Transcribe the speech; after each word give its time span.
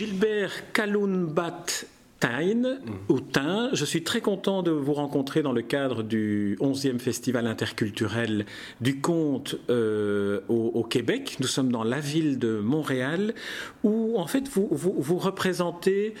Gilbert 0.00 0.72
Kalunbat 0.72 1.84
Tain, 2.20 2.78
ou 3.08 3.18
Tain. 3.20 3.70
Je 3.72 3.84
suis 3.86 4.04
très 4.04 4.20
content 4.20 4.62
de 4.62 4.70
vous 4.70 4.92
rencontrer 4.92 5.40
dans 5.42 5.52
le 5.52 5.62
cadre 5.62 6.02
du 6.02 6.58
11e 6.60 6.98
Festival 6.98 7.46
interculturel 7.46 8.44
du 8.82 9.00
conte 9.00 9.56
euh, 9.70 10.40
au, 10.48 10.84
Québec. 10.84 11.38
Nous 11.40 11.46
sommes 11.46 11.72
dans 11.72 11.82
la 11.82 11.98
ville 11.98 12.38
de 12.38 12.58
Montréal 12.58 13.32
où 13.84 14.18
en 14.18 14.26
fait 14.26 14.48
vous, 14.48 14.68
représentez 15.18 16.12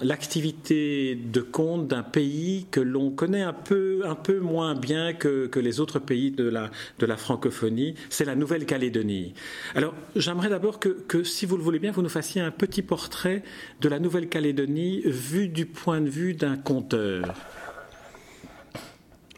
l'activité 0.00 1.16
de 1.16 1.40
conte 1.40 1.88
d'un 1.88 2.04
pays 2.04 2.66
que 2.70 2.78
l'on 2.80 3.10
connaît 3.10 3.42
un 3.42 3.52
peu, 3.52 4.02
un 4.04 4.14
peu 4.14 4.38
moins 4.38 4.76
bien 4.76 5.14
que, 5.14 5.50
les 5.56 5.80
autres 5.80 5.98
pays 5.98 6.30
de 6.30 6.48
la, 6.48 6.70
francophonie. 7.16 7.94
C'est 8.08 8.24
la 8.24 8.36
Nouvelle-Calédonie. 8.36 9.34
Alors 9.74 9.94
j'aimerais 10.14 10.48
d'abord 10.48 10.78
que, 10.78 10.90
que, 10.90 11.24
si 11.24 11.44
vous 11.44 11.56
le 11.56 11.62
voulez 11.62 11.80
bien, 11.80 11.90
vous 11.90 12.02
nous 12.02 12.08
fassiez 12.08 12.40
un 12.40 12.52
petit 12.52 12.82
portrait 12.82 13.42
de 13.80 13.88
la 13.88 13.98
Nouvelle 13.98 14.11
Nouvelle-Calédonie 14.12 15.00
vue 15.06 15.48
du 15.48 15.64
point 15.64 16.02
de 16.02 16.10
vue 16.10 16.34
d'un 16.34 16.58
conteur 16.58 17.34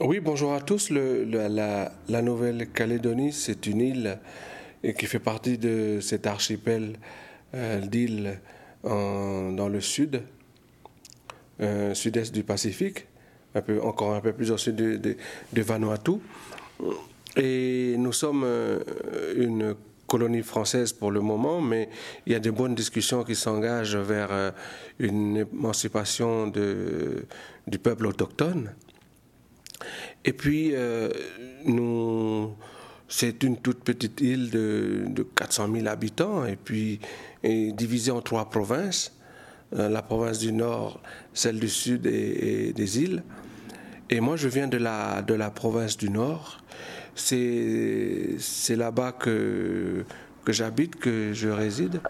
Oui, 0.01 0.19
bonjour 0.19 0.53
à 0.53 0.61
tous. 0.61 0.91
la, 0.91 1.93
Nouvelle-Calédonie, 2.09 3.33
c'est 3.33 3.69
une 3.69 3.81
île 3.81 4.19
qui 4.99 5.07
fait 5.07 5.21
partie 5.21 5.59
de 5.59 6.01
cet 6.01 6.27
archipel 6.27 6.97
euh, 7.55 7.83
d'îles 7.83 8.41
dans 8.83 9.69
le 9.69 9.81
sud, 9.81 10.23
euh, 11.61 11.95
sud-est 11.95 12.35
du 12.35 12.43
Pacifique, 12.43 13.07
un 13.55 13.63
peu, 13.63 13.81
encore 13.81 14.13
un 14.13 14.21
peu 14.21 14.33
plus 14.33 14.51
au 14.51 14.59
sud 14.59 14.75
de, 14.75 15.17
Vanuatu. 15.53 16.15
Et 17.37 17.95
nous 17.97 18.13
sommes 18.13 18.43
euh, 18.45 18.81
une 19.37 19.77
colonie 20.15 20.45
française 20.45 20.93
pour 20.93 21.11
le 21.11 21.21
moment, 21.21 21.61
mais 21.61 21.89
il 22.25 22.33
y 22.33 22.37
a 22.37 22.39
de 22.39 22.53
bonnes 22.53 22.77
discussions 22.77 23.25
qui 23.25 23.35
s'engagent 23.35 23.97
vers 23.97 24.29
euh, 24.31 24.53
une 25.01 25.39
émancipation 25.39 26.47
du 27.67 27.79
peuple 27.81 28.07
autochtone. 28.07 28.71
Et 30.25 30.33
puis, 30.33 30.71
euh, 30.73 31.09
nous, 31.65 32.53
c'est 33.09 33.43
une 33.43 33.57
toute 33.57 33.83
petite 33.83 34.21
île 34.21 34.51
de, 34.51 35.07
de, 35.09 35.25
400 35.25 35.73
000 35.75 35.89
habitants, 35.89 36.47
et 36.47 36.55
puis 36.55 37.01
divisée 37.43 38.13
en 38.13 38.23
trois 38.23 38.49
provinces, 38.51 39.13
euh, 39.75 39.89
la 39.89 40.03
province 40.03 40.39
du 40.39 40.53
Nord, 40.53 41.03
celle 41.33 41.59
du 41.59 41.69
Sud 41.69 42.07
et, 42.07 42.73
des 42.73 43.01
îles. 43.03 43.25
Et 44.11 44.21
moi, 44.21 44.37
je 44.37 44.49
viens 44.49 44.69
de 44.69 44.77
la, 44.77 45.23
de 45.23 45.35
la 45.35 45.51
province 45.51 45.97
du 45.97 46.11
Nord, 46.11 46.59
c'est 47.15 48.37
là-bas 48.71 49.13
que, 49.13 50.05
que 50.45 50.53
j'habite, 50.53 50.97
que 50.97 51.33
je 51.33 51.49
réside. 51.49 52.01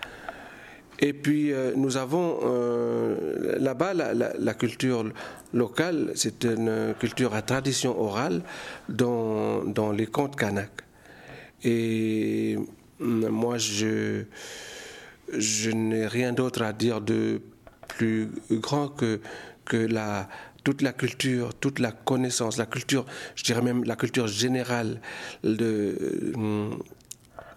Et 1.01 1.13
puis 1.13 1.53
euh, 1.53 1.73
nous 1.77 1.97
avons 1.97 2.39
euh, 2.45 3.59
là-bas 3.59 3.95
la, 3.95 4.55
culture 4.55 5.05
locale, 5.53 6.13
c'est 6.15 6.45
une 6.45 6.95
culture 6.99 7.35
à 7.35 7.43
tradition 7.43 8.01
orale 8.01 8.43
dans, 8.89 9.65
dans 9.65 9.91
les 9.91 10.07
contes 10.07 10.37
kanak. 10.37 10.71
Et 11.65 12.57
mm, 13.01 13.27
moi, 13.29 13.59
je, 13.59 14.25
je 15.33 15.71
n'ai 15.71 16.07
rien 16.07 16.33
d'autre 16.33 16.63
à 16.63 16.73
dire 16.73 17.01
de 17.01 17.41
plus 17.89 18.31
grand 18.51 18.89
que, 18.89 19.21
que 19.65 19.77
la, 19.77 20.29
toute 20.65 20.83
la 20.83 20.93
culture, 20.93 21.55
toute 21.55 21.79
la 21.79 21.93
connaissance, 21.93 22.57
la 22.57 22.67
culture, 22.67 23.05
je 23.37 23.45
dirais 23.45 23.63
même 23.63 23.85
la 23.85 23.97
culture 23.97 24.27
générale 24.27 25.01
de, 25.43 25.97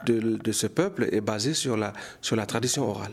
de, 0.06 0.51
ce 0.51 0.68
peuple 0.68 1.07
est 1.12 1.22
basée 1.22 1.53
sur 1.53 1.78
la, 1.78 1.94
sur 2.22 2.35
la 2.35 2.45
tradition 2.45 2.90
orale. 2.90 3.12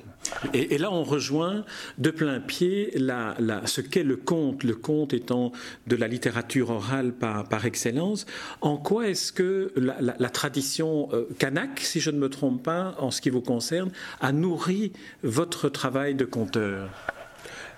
Et, 0.53 0.79
là, 0.79 0.93
on 0.93 1.05
rejoint 1.05 1.65
de 1.99 2.11
plein 2.11 2.41
pied 2.41 2.93
la, 2.97 3.37
ce 3.67 3.81
qu'est 3.81 4.03
le 4.03 4.17
conte, 4.17 4.65
le 4.65 4.75
conte 4.75 5.15
étant 5.15 5.53
de 5.87 5.97
la 5.97 6.09
littérature 6.09 6.71
orale 6.71 7.13
par, 7.13 7.49
par 7.49 7.67
excellence. 7.67 8.27
En 8.61 8.77
quoi 8.77 9.09
est-ce 9.09 9.33
que 9.33 9.73
la, 9.77 10.31
tradition 10.31 11.09
euh, 11.13 11.29
kanak, 11.39 11.81
si 11.81 12.01
je 12.01 12.11
ne 12.11 12.19
me 12.19 12.29
trompe 12.29 12.63
pas, 12.63 12.95
en 12.99 13.11
ce 13.11 13.21
qui 13.21 13.31
vous 13.31 13.43
concerne, 13.43 13.91
a 14.21 14.33
nourri 14.33 14.93
votre 15.23 15.69
travail 15.69 16.15
de 16.15 16.25
conteur? 16.25 16.91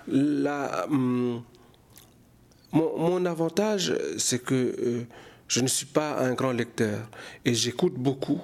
La, 0.07 0.87
hum, 0.89 1.41
mon, 2.71 3.25
avantage, 3.25 3.93
c'est 4.17 4.43
que 4.43 4.55
euh, 4.55 5.03
je 5.47 5.61
ne 5.61 5.67
suis 5.67 5.85
pas 5.85 6.17
un 6.19 6.33
grand 6.33 6.51
lecteur 6.51 7.09
et 7.45 7.53
j'écoute 7.53 7.93
beaucoup, 7.95 8.41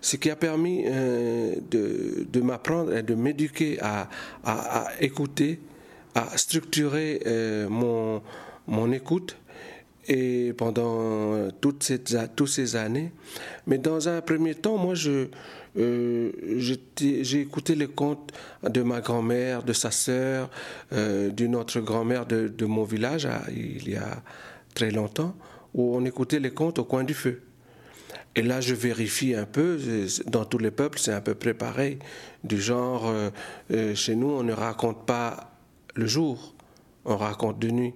ce 0.00 0.16
qui 0.16 0.30
a 0.30 0.36
permis 0.36 0.84
euh, 0.86 1.54
de, 1.70 2.40
m'apprendre 2.40 2.96
et 2.96 3.02
de 3.02 3.14
m'éduquer 3.14 3.78
à, 3.80 4.08
écouter, 5.00 5.60
à 6.14 6.36
structurer 6.38 7.20
euh, 7.26 7.68
mon, 7.68 8.92
écoute 8.92 9.36
et 10.08 10.52
pendant 10.56 11.48
toutes 11.60 11.82
ces 11.82 12.76
années. 12.76 13.12
Mais 13.66 13.78
dans 13.78 14.08
un 14.08 14.20
premier 14.20 14.54
temps, 14.54 14.76
moi, 14.76 14.94
je, 14.94 15.28
euh, 15.78 16.30
j'ai 16.58 17.40
écouté 17.40 17.74
les 17.74 17.86
contes 17.86 18.32
de 18.62 18.82
ma 18.82 19.00
grand-mère, 19.00 19.62
de 19.62 19.72
sa 19.72 19.90
sœur, 19.90 20.50
euh, 20.92 21.30
d'une 21.30 21.56
autre 21.56 21.80
grand-mère 21.80 22.26
de, 22.26 22.64
mon 22.64 22.84
village, 22.84 23.28
il 23.54 23.88
y 23.88 23.96
a 23.96 24.22
très 24.74 24.90
longtemps, 24.90 25.34
où 25.74 25.96
on 25.96 26.04
écoutait 26.04 26.40
les 26.40 26.50
contes 26.50 26.78
au 26.78 26.84
coin 26.84 27.04
du 27.04 27.14
feu. 27.14 27.42
Et 28.34 28.42
là, 28.42 28.60
je 28.60 28.74
vérifie 28.74 29.34
un 29.34 29.44
peu, 29.44 29.78
dans 30.26 30.44
tous 30.44 30.58
les 30.58 30.70
peuples, 30.70 30.98
c'est 30.98 31.12
un 31.12 31.20
peu 31.20 31.34
près 31.34 31.54
pareil, 31.54 31.98
du 32.44 32.60
genre, 32.60 33.12
euh, 33.70 33.94
chez 33.94 34.14
nous, 34.14 34.30
on 34.30 34.42
ne 34.42 34.52
raconte 34.52 35.06
pas 35.06 35.52
le 35.94 36.06
jour, 36.06 36.54
on 37.04 37.16
raconte 37.16 37.58
de 37.58 37.68
nuit. 37.68 37.94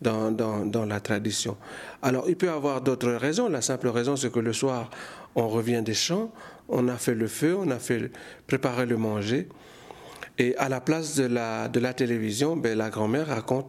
Dans, 0.00 0.84
la 0.84 0.98
tradition. 0.98 1.56
Alors, 2.02 2.28
il 2.28 2.34
peut 2.34 2.46
y 2.46 2.48
avoir 2.48 2.80
d'autres 2.80 3.12
raisons. 3.12 3.48
La 3.48 3.62
simple 3.62 3.86
raison, 3.86 4.16
c'est 4.16 4.32
que 4.32 4.40
le 4.40 4.52
soir, 4.52 4.90
on 5.36 5.48
revient 5.48 5.80
des 5.80 5.94
champs, 5.94 6.32
on 6.68 6.88
a 6.88 6.96
fait 6.96 7.14
le 7.14 7.28
feu, 7.28 7.56
on 7.58 7.70
a 7.70 7.78
fait 7.78 8.10
préparer 8.46 8.86
le 8.86 8.96
manger. 8.96 9.48
Et 10.38 10.56
à 10.56 10.68
la 10.68 10.80
place 10.80 11.16
de 11.16 11.24
la, 11.24 11.68
de 11.68 11.78
la 11.78 11.92
télévision, 11.92 12.56
ben, 12.56 12.76
la 12.76 12.90
grand-mère 12.90 13.28
raconte, 13.28 13.66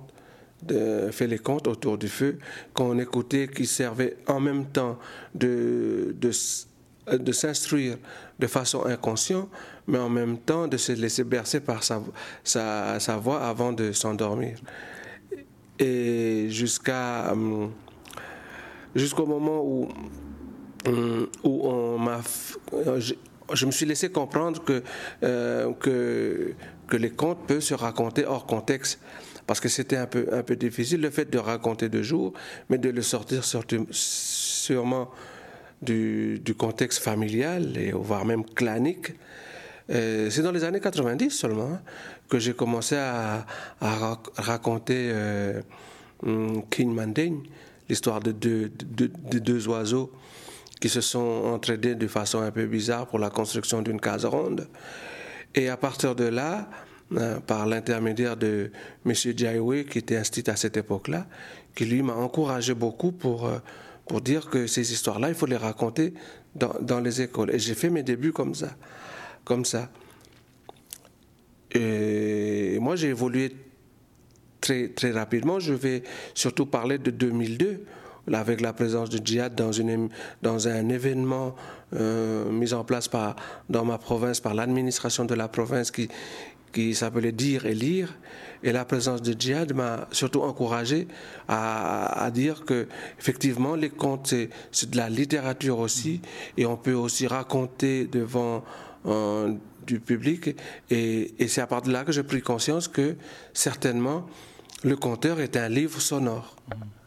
fait 1.11 1.27
les 1.27 1.39
contes 1.39 1.67
autour 1.67 1.97
du 1.97 2.07
feu 2.07 2.37
qu'on 2.73 2.97
écoutait, 2.99 3.47
qui 3.47 3.65
servait 3.65 4.17
en 4.27 4.39
même 4.39 4.65
temps 4.65 4.97
de, 5.35 6.15
s'instruire 7.31 7.97
de 8.39 8.47
façon 8.47 8.85
inconsciente, 8.85 9.49
mais 9.87 9.99
en 9.99 10.09
même 10.09 10.37
temps 10.37 10.67
de 10.67 10.77
se 10.77 10.91
laisser 10.93 11.23
bercer 11.23 11.59
par 11.59 11.83
sa, 11.83 13.17
voix 13.17 13.41
avant 13.41 13.73
de 13.73 13.91
s'endormir. 13.91 14.57
Et 15.79 16.47
hum, 17.31 17.71
jusqu'au 18.95 19.25
moment 19.25 19.61
où 19.63 19.89
où 20.87 21.67
on 21.67 21.97
m'a, 21.97 22.21
je, 22.99 23.65
me 23.65 23.71
suis 23.71 23.85
laissé 23.85 24.09
comprendre 24.09 24.63
que, 24.63 24.83
euh, 25.23 25.71
que, 25.73 26.53
que 26.87 26.97
les 26.97 27.11
contes 27.11 27.45
peuvent 27.47 27.59
se 27.61 27.73
raconter 27.73 28.25
hors 28.25 28.45
contexte 28.45 28.99
parce 29.47 29.59
que 29.59 29.69
c'était 29.69 29.97
un 29.97 30.05
peu, 30.05 30.27
un 30.31 30.43
peu 30.43 30.55
difficile 30.55 31.01
le 31.01 31.09
fait 31.09 31.29
de 31.29 31.37
raconter 31.37 31.89
de 31.89 32.01
jour, 32.01 32.33
mais 32.69 32.77
de 32.77 32.89
le 32.89 33.01
sortir 33.01 33.43
sûrement 33.43 35.09
du, 35.81 36.41
contexte 36.57 37.03
familial 37.03 37.77
et 37.77 37.91
voire 37.91 38.25
même 38.25 38.45
clanique. 38.45 39.13
Euh, 39.89 40.29
c'est 40.29 40.41
dans 40.41 40.53
les 40.53 40.63
années 40.63 40.79
90 40.79 41.29
seulement 41.29 41.73
hein, 41.73 41.81
que 42.29 42.39
j'ai 42.39 42.53
commencé 42.53 42.95
à, 42.95 43.45
raconter 43.81 45.09
euh, 45.11 45.61
Manding, 46.23 47.43
l'histoire 47.89 48.21
deux, 48.21 48.31
de 48.31 49.39
deux 49.39 49.67
oiseaux 49.67 50.09
qui 50.83 50.89
se 50.89 50.99
sont 50.99 51.43
entraînés 51.45 51.95
de 51.95 52.07
façon 52.07 52.41
un 52.41 52.51
peu 52.51 52.65
bizarre 52.65 53.07
pour 53.07 53.17
la 53.17 53.29
construction 53.29 53.81
d'une 53.81 54.01
case 54.01 54.25
ronde. 54.25 54.67
Et 55.55 55.69
à 55.69 55.77
partir 55.77 56.13
de 56.13 56.25
là, 56.25 56.69
euh, 57.13 57.39
par 57.39 57.65
l'intermédiaire 57.67 58.35
de 58.35 58.69
M. 59.05 59.13
Jaiwe, 59.15 59.85
qui 59.85 59.99
était 59.99 60.17
institut 60.17 60.51
à 60.51 60.57
cette 60.57 60.75
époque-là, 60.75 61.25
qui 61.73 61.85
lui 61.85 62.01
m'a 62.01 62.15
encouragé 62.15 62.73
beaucoup 62.73 63.13
pour, 63.13 63.45
euh, 63.45 63.59
pour 64.09 64.19
dire 64.19 64.49
que 64.49 64.67
ces 64.67 64.91
histoires-là, 64.91 65.29
il 65.29 65.35
faut 65.35 65.45
les 65.45 65.55
raconter 65.55 66.15
dans, 66.53 66.73
dans 66.81 66.99
les 66.99 67.21
écoles. 67.21 67.51
Et 67.55 67.59
j'ai 67.59 67.75
fait 67.75 67.89
mes 67.89 68.03
débuts 68.03 68.33
comme 68.33 68.53
ça. 68.53 68.75
Comme 69.45 69.63
ça. 69.63 69.89
Et 71.71 72.77
moi, 72.81 72.97
j'ai 72.97 73.07
évolué 73.07 73.55
très, 74.59 74.89
très 74.89 75.11
rapidement. 75.11 75.61
Je 75.61 75.75
vais 75.75 76.03
surtout 76.33 76.65
parler 76.65 76.97
de 76.97 77.09
2002 77.09 77.85
avec 78.31 78.61
la 78.61 78.73
présence 78.73 79.09
de 79.09 79.19
djihad 79.23 79.55
dans, 79.55 79.71
une, 79.71 80.09
dans 80.41 80.67
un 80.67 80.89
événement 80.89 81.55
euh, 81.93 82.49
mis 82.49 82.73
en 82.73 82.83
place 82.83 83.07
par, 83.07 83.35
dans 83.69 83.85
ma 83.85 83.97
province 83.97 84.39
par 84.39 84.53
l'administration 84.53 85.25
de 85.25 85.33
la 85.33 85.47
province 85.47 85.91
qui, 85.91 86.07
qui 86.71 86.95
s'appelait 86.95 87.31
Dire 87.31 87.65
et 87.65 87.73
Lire. 87.73 88.15
Et 88.63 88.71
la 88.71 88.85
présence 88.85 89.21
de 89.21 89.37
djihad 89.37 89.73
m'a 89.73 90.07
surtout 90.11 90.41
encouragé 90.41 91.07
à, 91.47 92.23
à, 92.23 92.31
dire 92.31 92.63
que 92.63 92.87
effectivement 93.19 93.75
les 93.75 93.89
contes 93.89 94.33
c'est 94.71 94.89
de 94.89 94.97
la 94.97 95.09
littérature 95.09 95.79
aussi 95.79 96.21
et 96.57 96.65
on 96.65 96.77
peut 96.77 96.93
aussi 96.93 97.27
raconter 97.27 98.05
devant 98.05 98.63
du 99.85 99.99
public. 99.99 100.55
Et, 100.89 101.33
et 101.37 101.49
c'est 101.49 101.59
à 101.59 101.67
partir 101.67 101.89
de 101.89 101.93
là 101.93 102.05
que 102.05 102.13
j'ai 102.13 102.23
pris 102.23 102.41
conscience 102.41 102.87
que 102.87 103.17
certainement 103.53 104.25
le 104.83 104.95
conteur 104.95 105.39
est 105.39 105.57
un 105.57 105.69
livre 105.69 105.99
sonore. 105.99 106.55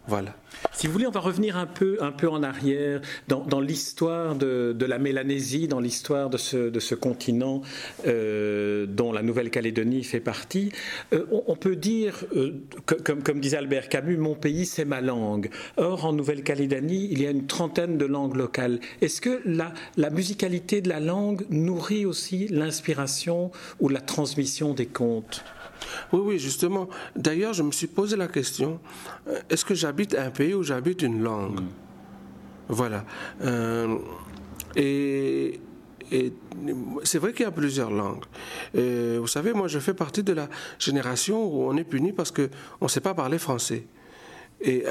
Voilà. 0.09 0.35
Si 0.73 0.87
vous 0.87 0.93
voulez, 0.93 1.07
on 1.07 1.11
va 1.11 1.21
revenir 1.21 1.57
un 1.57 1.67
peu, 1.67 1.99
un 2.01 2.13
peu 2.13 2.29
en 2.29 2.43
arrière 2.43 3.01
dans, 3.29 3.61
l'histoire 3.61 4.37
de, 4.37 4.77
la 4.87 4.99
Mélanésie, 4.99 5.69
dans 5.69 5.81
l'histoire 5.81 6.31
de 6.31 6.39
ce, 6.39 6.95
continent 6.95 7.63
euh, 8.07 8.87
dont 8.87 9.13
la 9.13 9.23
Nouvelle-Calédonie 9.23 10.05
fait 10.05 10.21
partie. 10.21 10.71
Euh, 11.13 11.25
on, 11.31 11.57
peut 11.57 11.77
dire, 11.77 12.25
euh, 12.37 12.53
comme, 13.05 13.23
comme, 13.23 13.41
disait 13.41 13.57
Albert 13.57 13.89
Camus, 13.89 14.17
mon 14.17 14.35
pays, 14.35 14.67
c'est 14.67 14.85
ma 14.85 15.01
langue. 15.01 15.51
Or, 15.77 16.05
en 16.05 16.13
Nouvelle-Calédonie, 16.13 17.09
il 17.11 17.23
y 17.23 17.27
a 17.27 17.31
une 17.31 17.47
trentaine 17.47 17.99
de 17.99 18.07
langues 18.07 18.37
locales. 18.37 18.81
Est-ce 19.01 19.21
que 19.21 19.43
la 19.45 20.11
musicalité 20.11 20.81
de 20.81 20.89
la 20.89 21.01
langue 21.01 21.47
nourrit 21.51 22.07
aussi 22.07 22.49
l'inspiration 22.49 23.51
ou 23.81 23.89
la 23.89 24.01
transmission 24.01 24.73
des 24.73 24.87
contes? 24.87 25.45
Oui, 26.13 26.21
oui, 26.25 26.39
justement. 26.39 26.89
D'ailleurs, 27.15 27.53
je 27.53 27.63
me 27.63 27.73
suis 27.73 27.87
posé 27.87 28.17
la 28.17 28.29
question, 28.29 28.81
euh, 29.29 29.41
est-ce 29.51 29.65
que 29.65 29.75
j'habite 29.75 30.15
un 30.15 30.31
pays 30.31 30.55
où 30.55 30.63
j'habite 30.63 31.03
une 31.03 31.23
langue 31.23 31.61
mm. 31.61 31.69
Voilà. 32.69 33.05
Euh, 33.43 33.99
et, 34.75 35.61
c'est 37.03 37.19
vrai 37.19 37.33
qu'il 37.33 37.45
y 37.45 37.49
a 37.49 37.51
plusieurs 37.51 37.91
langues. 37.91 38.23
Euh, 38.77 39.19
vous 39.21 39.27
savez, 39.27 39.53
moi, 39.53 39.67
je 39.67 39.81
fais 39.81 39.95
partie 39.95 40.23
de 40.23 40.33
la 40.33 40.49
génération 40.79 41.45
où 41.45 41.69
on 41.69 41.77
est 41.77 41.85
puni 41.85 42.13
parce 42.13 42.31
qu'on 42.31 42.49
ne 42.83 42.89
sait 42.89 43.01
pas 43.01 43.13
parler 43.13 43.39
français. 43.39 43.87
Et, 44.61 44.85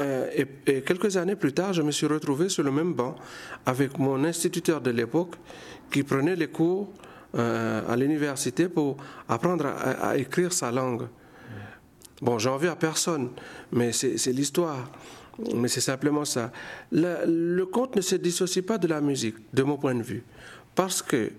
et, 0.66 0.82
quelques 0.82 1.16
années 1.16 1.36
plus 1.36 1.52
tard, 1.52 1.72
je 1.72 1.80
me 1.80 1.90
suis 1.90 2.06
retrouvé 2.06 2.50
sur 2.50 2.62
le 2.62 2.70
même 2.70 2.92
banc 2.92 3.16
avec 3.64 3.98
mon 3.98 4.24
instituteur 4.24 4.82
de 4.82 4.90
l'époque 4.90 5.36
qui 5.90 6.02
prenait 6.02 6.36
les 6.36 6.48
cours 6.48 6.92
euh, 7.36 7.82
à 7.86 7.96
l'université 7.96 8.68
pour 8.68 8.96
apprendre 9.28 9.66
à, 9.66 10.16
écrire 10.16 10.52
sa 10.52 10.72
langue. 10.72 11.06
Bon, 12.22 12.38
j'en 12.38 12.56
veux 12.56 12.70
à 12.70 12.76
personne, 12.76 13.30
mais 13.72 13.92
c'est 13.92 14.32
l'histoire. 14.32 14.90
Mais 15.54 15.68
c'est 15.68 15.82
simplement 15.82 16.24
ça. 16.24 16.50
Le, 16.90 17.64
conte 17.64 17.96
ne 17.96 18.00
se 18.00 18.14
dissocie 18.16 18.64
pas 18.64 18.78
de 18.78 18.88
la 18.88 19.02
musique, 19.02 19.36
de 19.52 19.62
mon 19.62 19.76
point 19.76 19.94
de 19.94 20.02
vue. 20.02 20.24
Parce 20.74 21.02
que 21.02 21.30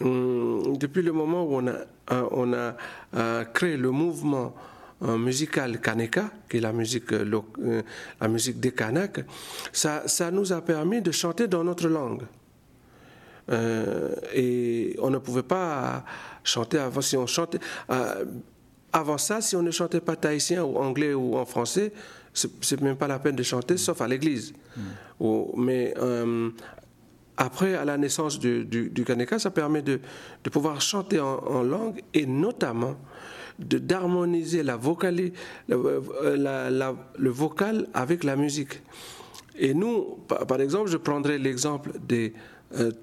hum, 0.00 0.78
depuis 0.78 1.02
le 1.02 1.12
moment 1.12 1.44
où 1.44 1.56
on 1.56 1.66
a, 1.68 1.84
euh, 2.12 2.72
euh, 3.14 3.44
créé 3.44 3.76
le 3.76 3.90
mouvement 3.90 4.54
musical 5.02 5.80
Kaneka, 5.80 6.30
qui 6.48 6.58
est 6.58 6.60
la 6.60 6.72
musique, 6.72 7.10
la 7.10 8.28
musique 8.28 8.60
des 8.60 8.70
Kanaks, 8.70 9.24
ça 9.72 10.30
nous 10.30 10.52
a 10.52 10.62
permis 10.62 11.02
de 11.02 11.10
chanter 11.10 11.48
dans 11.48 11.64
notre 11.64 11.88
langue. 11.88 12.22
Euh, 13.52 14.14
et 14.34 14.96
on 15.00 15.10
ne 15.10 15.18
pouvait 15.18 15.42
pas 15.42 16.04
chanter 16.44 16.78
avant. 16.78 17.00
Si 17.00 17.16
on 17.16 17.26
chantait, 17.26 17.58
euh, 17.90 18.24
avant 18.92 19.18
ça, 19.18 19.40
si 19.40 19.56
on 19.56 19.62
ne 19.62 19.70
chantait 19.70 20.00
pas 20.00 20.16
tahitien 20.16 20.64
ou 20.64 20.76
anglais 20.78 21.14
ou 21.14 21.36
en 21.36 21.44
français, 21.44 21.92
c'est 22.32 22.80
même 22.80 22.96
pas 22.96 23.08
la 23.08 23.18
peine 23.18 23.36
de 23.36 23.42
chanter, 23.42 23.76
sauf 23.76 24.00
à 24.00 24.08
l'église. 24.08 24.54
Mm. 24.76 24.80
Mais 25.56 25.94
euh, 25.98 26.50
après, 27.36 27.74
à 27.74 27.84
la 27.84 27.98
naissance 27.98 28.38
du, 28.38 28.64
du, 28.64 29.04
Kaneka, 29.04 29.38
ça 29.38 29.50
permet 29.50 29.82
de, 29.82 30.00
de 30.42 30.50
pouvoir 30.50 30.80
chanter 30.80 31.20
en, 31.20 31.62
langue 31.62 32.02
et 32.14 32.26
notamment 32.26 32.96
d'harmoniser 33.58 34.62
la 34.62 34.78
la, 35.68 36.70
la, 36.70 36.94
le 37.18 37.30
vocal 37.30 37.86
avec 37.94 38.24
la 38.24 38.36
musique. 38.36 38.82
Et 39.58 39.74
nous, 39.74 40.18
par 40.26 40.60
exemple, 40.60 40.90
je 40.90 40.96
prendrai 40.96 41.38
l'exemple 41.38 41.92
des 42.00 42.32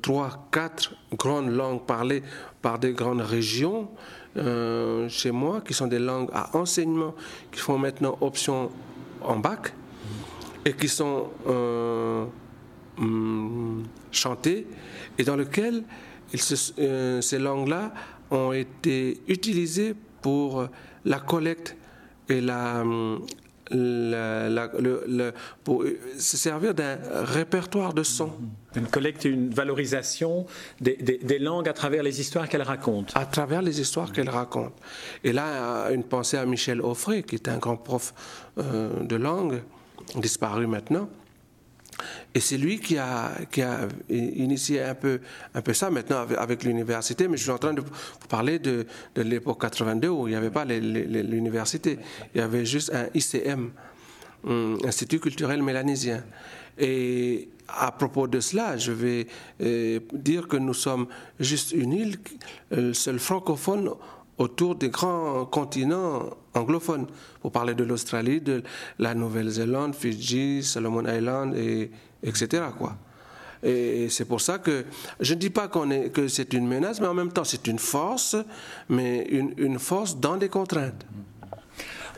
trois, 0.01 0.47
quatre 0.51 0.95
grandes 1.13 1.49
langues 1.49 1.85
parlées 1.85 2.23
par 2.61 2.79
des 2.79 2.93
grandes 2.93 3.21
régions 3.21 3.89
euh, 4.37 5.09
chez 5.09 5.31
moi, 5.31 5.61
qui 5.61 5.73
sont 5.73 5.87
des 5.87 5.99
langues 5.99 6.29
à 6.33 6.55
enseignement, 6.57 7.15
qui 7.51 7.59
font 7.59 7.77
maintenant 7.77 8.17
option 8.21 8.69
en 9.21 9.37
bac 9.37 9.73
et 10.65 10.73
qui 10.73 10.87
sont 10.87 11.29
euh, 11.47 12.25
hum, 12.97 13.83
chantées 14.11 14.67
et 15.17 15.23
dans 15.23 15.35
lesquelles 15.35 15.83
ces 16.33 17.39
langues-là 17.39 17.91
ont 18.29 18.53
été 18.53 19.19
utilisées 19.27 19.95
pour 20.21 20.67
la 21.05 21.19
collecte 21.19 21.75
et 22.29 22.39
la, 22.39 22.83
le, 23.71 25.31
pour 25.63 25.83
se 26.17 26.37
servir 26.37 26.73
d'un 26.73 26.97
répertoire 27.11 27.93
de 27.93 28.03
sons. 28.03 28.33
Une 28.75 28.87
collecte 28.87 29.25
et 29.25 29.29
une 29.29 29.49
valorisation 29.49 30.45
des, 30.79 30.95
des, 30.95 31.39
langues 31.39 31.67
à 31.67 31.73
travers 31.73 32.03
les 32.03 32.19
histoires 32.19 32.47
qu'elles 32.47 32.61
racontent. 32.61 33.13
À 33.19 33.25
travers 33.25 33.61
les 33.61 33.81
histoires 33.81 34.11
qu'elles 34.11 34.29
racontent. 34.29 34.75
Et 35.23 35.33
là, 35.33 35.89
une 35.91 36.03
pensée 36.03 36.37
à 36.37 36.45
Michel 36.45 36.81
Offray, 36.81 37.23
qui 37.23 37.35
est 37.35 37.47
un 37.47 37.57
grand 37.57 37.77
prof 37.77 38.13
euh, 38.57 39.03
de 39.03 39.15
langue, 39.15 39.61
disparu 40.15 40.67
maintenant, 40.67 41.09
et 42.33 42.39
c'est 42.39 42.57
lui 42.57 42.79
qui 42.79 42.97
a, 42.97 43.31
initié 44.09 44.81
un 44.81 44.95
peu, 44.95 45.19
un 45.53 45.61
peu 45.61 45.73
ça 45.73 45.89
maintenant 45.89 46.25
avec, 46.37 46.63
l'université, 46.63 47.27
mais 47.27 47.37
je 47.37 47.43
suis 47.43 47.51
en 47.51 47.57
train 47.57 47.73
de 47.73 47.81
vous 47.81 48.27
parler 48.27 48.59
de, 48.59 48.85
de 49.15 49.21
l'époque 49.21 49.61
82 49.61 50.07
où 50.09 50.27
il 50.27 50.31
n'y 50.31 50.35
avait 50.35 50.49
pas 50.49 50.65
l'université, 50.65 51.99
il 52.33 52.39
y 52.39 52.41
avait 52.41 52.65
juste 52.65 52.93
un 52.93 53.07
ICM, 53.13 53.71
Institut 54.85 55.19
culturel 55.19 55.61
mélanésien. 55.61 56.23
Et 56.77 57.49
à 57.67 57.91
propos 57.91 58.27
de 58.27 58.39
cela, 58.39 58.77
je 58.77 58.93
vais 58.93 59.27
euh, 59.61 59.99
dire 60.13 60.47
que 60.47 60.55
nous 60.55 60.73
sommes 60.73 61.07
juste 61.39 61.73
une 61.73 61.91
île, 61.91 62.17
le 62.71 62.93
seul 62.93 63.19
francophone 63.19 63.91
autour 64.39 64.75
des 64.75 64.89
grands 64.89 65.45
continents 65.45 66.29
anglophones, 66.55 67.05
pour 67.41 67.51
parler 67.51 67.75
de 67.75 67.83
l'Australie, 67.83 68.41
de 68.41 68.63
la 68.97 69.13
Nouvelle-Zélande, 69.13 69.93
Fidji, 69.93 70.63
Solomon 70.63 71.05
Island, 71.05 71.55
et, 71.55 71.91
etc. 72.23 72.63
Quoi. 72.77 72.95
Et 73.61 74.07
c'est 74.09 74.25
pour 74.25 74.41
ça 74.41 74.57
que 74.57 74.85
je 75.19 75.33
ne 75.33 75.39
dis 75.39 75.49
pas 75.49 75.67
qu'on 75.67 75.91
est, 75.91 76.09
que 76.09 76.27
c'est 76.27 76.53
une 76.53 76.67
menace, 76.67 77.01
mais 77.01 77.07
en 77.07 77.13
même 77.13 77.31
temps 77.31 77.43
c'est 77.43 77.67
une 77.67 77.79
force, 77.79 78.37
mais 78.87 79.25
une, 79.29 79.53
une 79.57 79.77
force 79.77 80.17
dans 80.17 80.37
des 80.37 80.49
contraintes. 80.49 81.05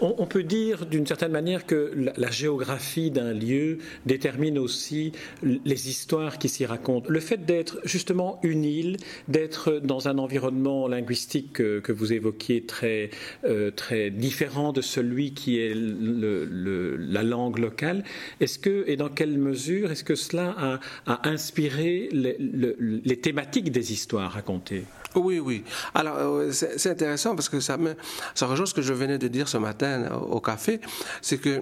On, 0.01 0.25
peut 0.25 0.43
dire 0.43 0.87
d'une 0.87 1.05
certaine 1.05 1.31
manière 1.31 1.67
que 1.67 1.91
la, 2.17 2.31
géographie 2.31 3.11
d'un 3.11 3.33
lieu 3.33 3.77
détermine 4.07 4.57
aussi 4.57 5.11
les 5.43 5.89
histoires 5.89 6.39
qui 6.39 6.49
s'y 6.49 6.65
racontent. 6.65 7.07
Le 7.07 7.19
fait 7.19 7.45
d'être 7.45 7.79
justement 7.83 8.39
une 8.41 8.63
île, 8.63 8.97
d'être 9.27 9.79
dans 9.83 10.07
un 10.07 10.17
environnement 10.17 10.87
linguistique 10.87 11.53
que, 11.53 11.91
vous 11.91 12.13
évoquiez 12.13 12.63
très, 12.63 13.11
euh, 13.43 13.69
très 13.69 14.09
différent 14.09 14.71
de 14.71 14.81
celui 14.81 15.33
qui 15.33 15.59
est 15.59 15.73
la 15.75 17.23
langue 17.23 17.59
locale, 17.59 18.03
est-ce 18.39 18.57
que 18.57 18.83
et 18.87 18.95
dans 18.95 19.09
quelle 19.09 19.37
mesure 19.37 19.91
est-ce 19.91 20.03
que 20.03 20.15
cela 20.15 20.79
a, 21.05 21.29
inspiré 21.29 22.09
les 22.11 23.17
thématiques 23.17 23.71
des 23.71 23.93
histoires 23.93 24.31
racontées? 24.31 24.83
Oui, 25.15 25.39
oui. 25.39 25.63
Alors, 25.93 26.17
euh, 26.17 26.51
c'est 26.51 26.89
intéressant 26.89 27.35
parce 27.35 27.49
que 27.49 27.59
ça, 27.59 27.77
me, 27.77 27.95
ça 28.35 28.47
rejoint 28.47 28.65
ce 28.65 28.73
que 28.73 28.81
je 28.81 28.93
venais 28.93 29.17
de 29.17 29.27
dire 29.27 29.47
ce 29.47 29.57
matin 29.57 30.03
euh, 30.03 30.15
au 30.15 30.39
café. 30.39 30.79
C'est 31.21 31.37
que 31.37 31.61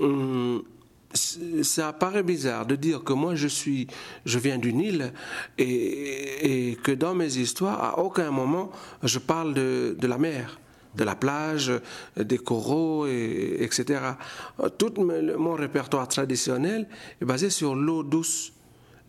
hum, 0.00 0.62
ça 1.14 1.92
paraît 1.92 2.22
bizarre 2.22 2.66
de 2.66 2.74
dire 2.74 3.04
que 3.04 3.12
moi 3.12 3.36
je 3.36 3.46
suis, 3.46 3.86
je 4.24 4.38
viens 4.38 4.58
d'une 4.58 4.80
île 4.80 5.12
et, 5.58 6.70
et, 6.70 6.76
que 6.76 6.90
dans 6.90 7.14
mes 7.14 7.36
histoires, 7.36 7.82
à 7.82 7.98
aucun 8.00 8.30
moment, 8.30 8.72
je 9.02 9.18
parle 9.20 9.54
de, 9.54 9.96
de 9.98 10.06
la 10.06 10.18
mer 10.18 10.58
de 10.94 11.04
la 11.04 11.14
plage, 11.14 11.72
des 12.16 12.38
coraux, 12.38 13.06
et, 13.06 13.56
etc. 13.60 14.00
Tout 14.78 14.92
mon 14.96 15.54
répertoire 15.54 16.06
traditionnel 16.08 16.86
est 17.20 17.24
basé 17.24 17.50
sur 17.50 17.74
l'eau 17.74 18.02
douce, 18.02 18.52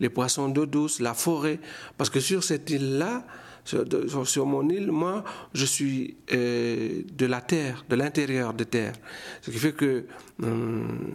les 0.00 0.08
poissons 0.08 0.48
d'eau 0.48 0.66
douce, 0.66 1.00
la 1.00 1.14
forêt, 1.14 1.60
parce 1.96 2.10
que 2.10 2.20
sur 2.20 2.42
cette 2.42 2.68
île-là, 2.70 3.24
sur, 3.66 4.46
mon 4.46 4.68
île, 4.68 4.90
moi, 4.92 5.24
je 5.52 5.64
suis 5.64 6.16
euh, 6.32 7.02
de 7.12 7.26
la 7.26 7.40
terre, 7.40 7.84
de 7.88 7.96
l'intérieur 7.96 8.54
de 8.54 8.64
terre. 8.64 8.94
Ce 9.42 9.50
qui 9.50 9.58
fait 9.58 9.72
que 9.72 10.06
hum, 10.42 11.14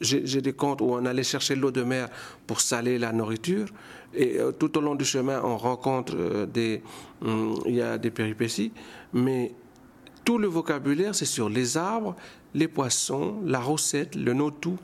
j'ai 0.00 0.40
des 0.40 0.52
contes 0.52 0.80
où 0.80 0.86
on 0.86 1.04
allait 1.06 1.22
chercher 1.22 1.54
l'eau 1.54 1.70
de 1.70 1.82
mer 1.82 2.08
pour 2.46 2.60
saler 2.60 2.98
la 2.98 3.12
nourriture. 3.12 3.66
Et 4.14 4.38
euh, 4.40 4.52
tout 4.52 4.76
au 4.76 4.80
long 4.80 4.94
du 4.94 5.04
chemin, 5.04 5.40
on 5.44 5.56
rencontre 5.56 6.14
euh, 6.16 6.46
des, 6.46 6.82
il 7.66 7.74
y 7.74 7.82
a 7.82 7.98
des 7.98 8.10
péripéties, 8.10 8.72
mais 9.12 9.52
tout 10.24 10.38
le 10.38 10.48
vocabulaire, 10.48 11.14
c'est 11.14 11.24
sur 11.24 11.48
les 11.48 11.76
arbres, 11.76 12.16
les 12.54 12.68
poissons, 12.68 13.40
la 13.44 13.60
recette, 13.60 14.14
le 14.14 14.32
notou, 14.34 14.78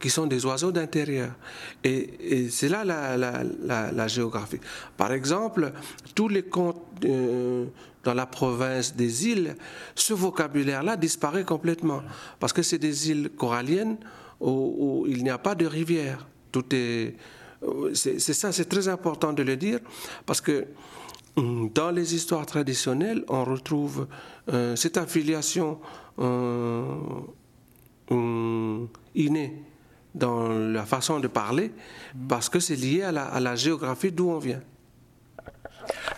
qui 0.00 0.10
sont 0.10 0.26
des 0.26 0.44
oiseaux 0.44 0.72
d'intérieur. 0.72 1.30
Et, 1.84 2.48
c'est 2.50 2.68
là 2.68 2.84
la, 2.84 4.08
géographie. 4.08 4.60
Par 4.96 5.12
exemple, 5.12 5.72
tous 6.14 6.28
les 6.28 6.42
contes 6.42 6.82
euh, 7.04 7.66
dans 8.04 8.14
la 8.14 8.26
province 8.26 8.94
des 8.94 9.28
îles, 9.28 9.56
ce 9.94 10.14
vocabulaire-là 10.14 10.96
disparaît 10.96 11.44
complètement. 11.44 12.02
Parce 12.38 12.52
que 12.52 12.62
c'est 12.62 12.78
des 12.78 13.10
îles 13.10 13.30
coralliennes 13.30 13.96
où, 14.40 15.06
il 15.08 15.22
n'y 15.22 15.30
a 15.30 15.38
pas 15.38 15.54
de 15.54 15.66
rivière. 15.66 16.26
Tout 16.52 16.64
est 16.74 17.16
c'est 17.94 18.20
ça, 18.20 18.52
c'est 18.52 18.66
très 18.66 18.88
important 18.88 19.32
de 19.32 19.42
le 19.42 19.56
dire, 19.56 19.80
parce 20.24 20.40
que 20.40 20.66
hum, 21.36 21.70
dans 21.74 21.90
les 21.90 22.14
histoires 22.14 22.46
traditionnelles, 22.46 23.24
on 23.28 23.44
retrouve 23.44 24.06
euh, 24.52 24.76
cette 24.76 24.96
affiliation 24.96 25.78
euh, 26.18 26.84
hum, 28.10 28.88
innée 29.14 29.62
dans 30.16 30.48
la 30.48 30.84
façon 30.84 31.20
de 31.20 31.28
parler, 31.28 31.72
parce 32.28 32.48
que 32.48 32.58
c'est 32.58 32.74
lié 32.74 33.02
à 33.02 33.12
la 33.40 33.54
géographie 33.54 34.10
d'où 34.10 34.30
on 34.30 34.38
vient. 34.38 34.62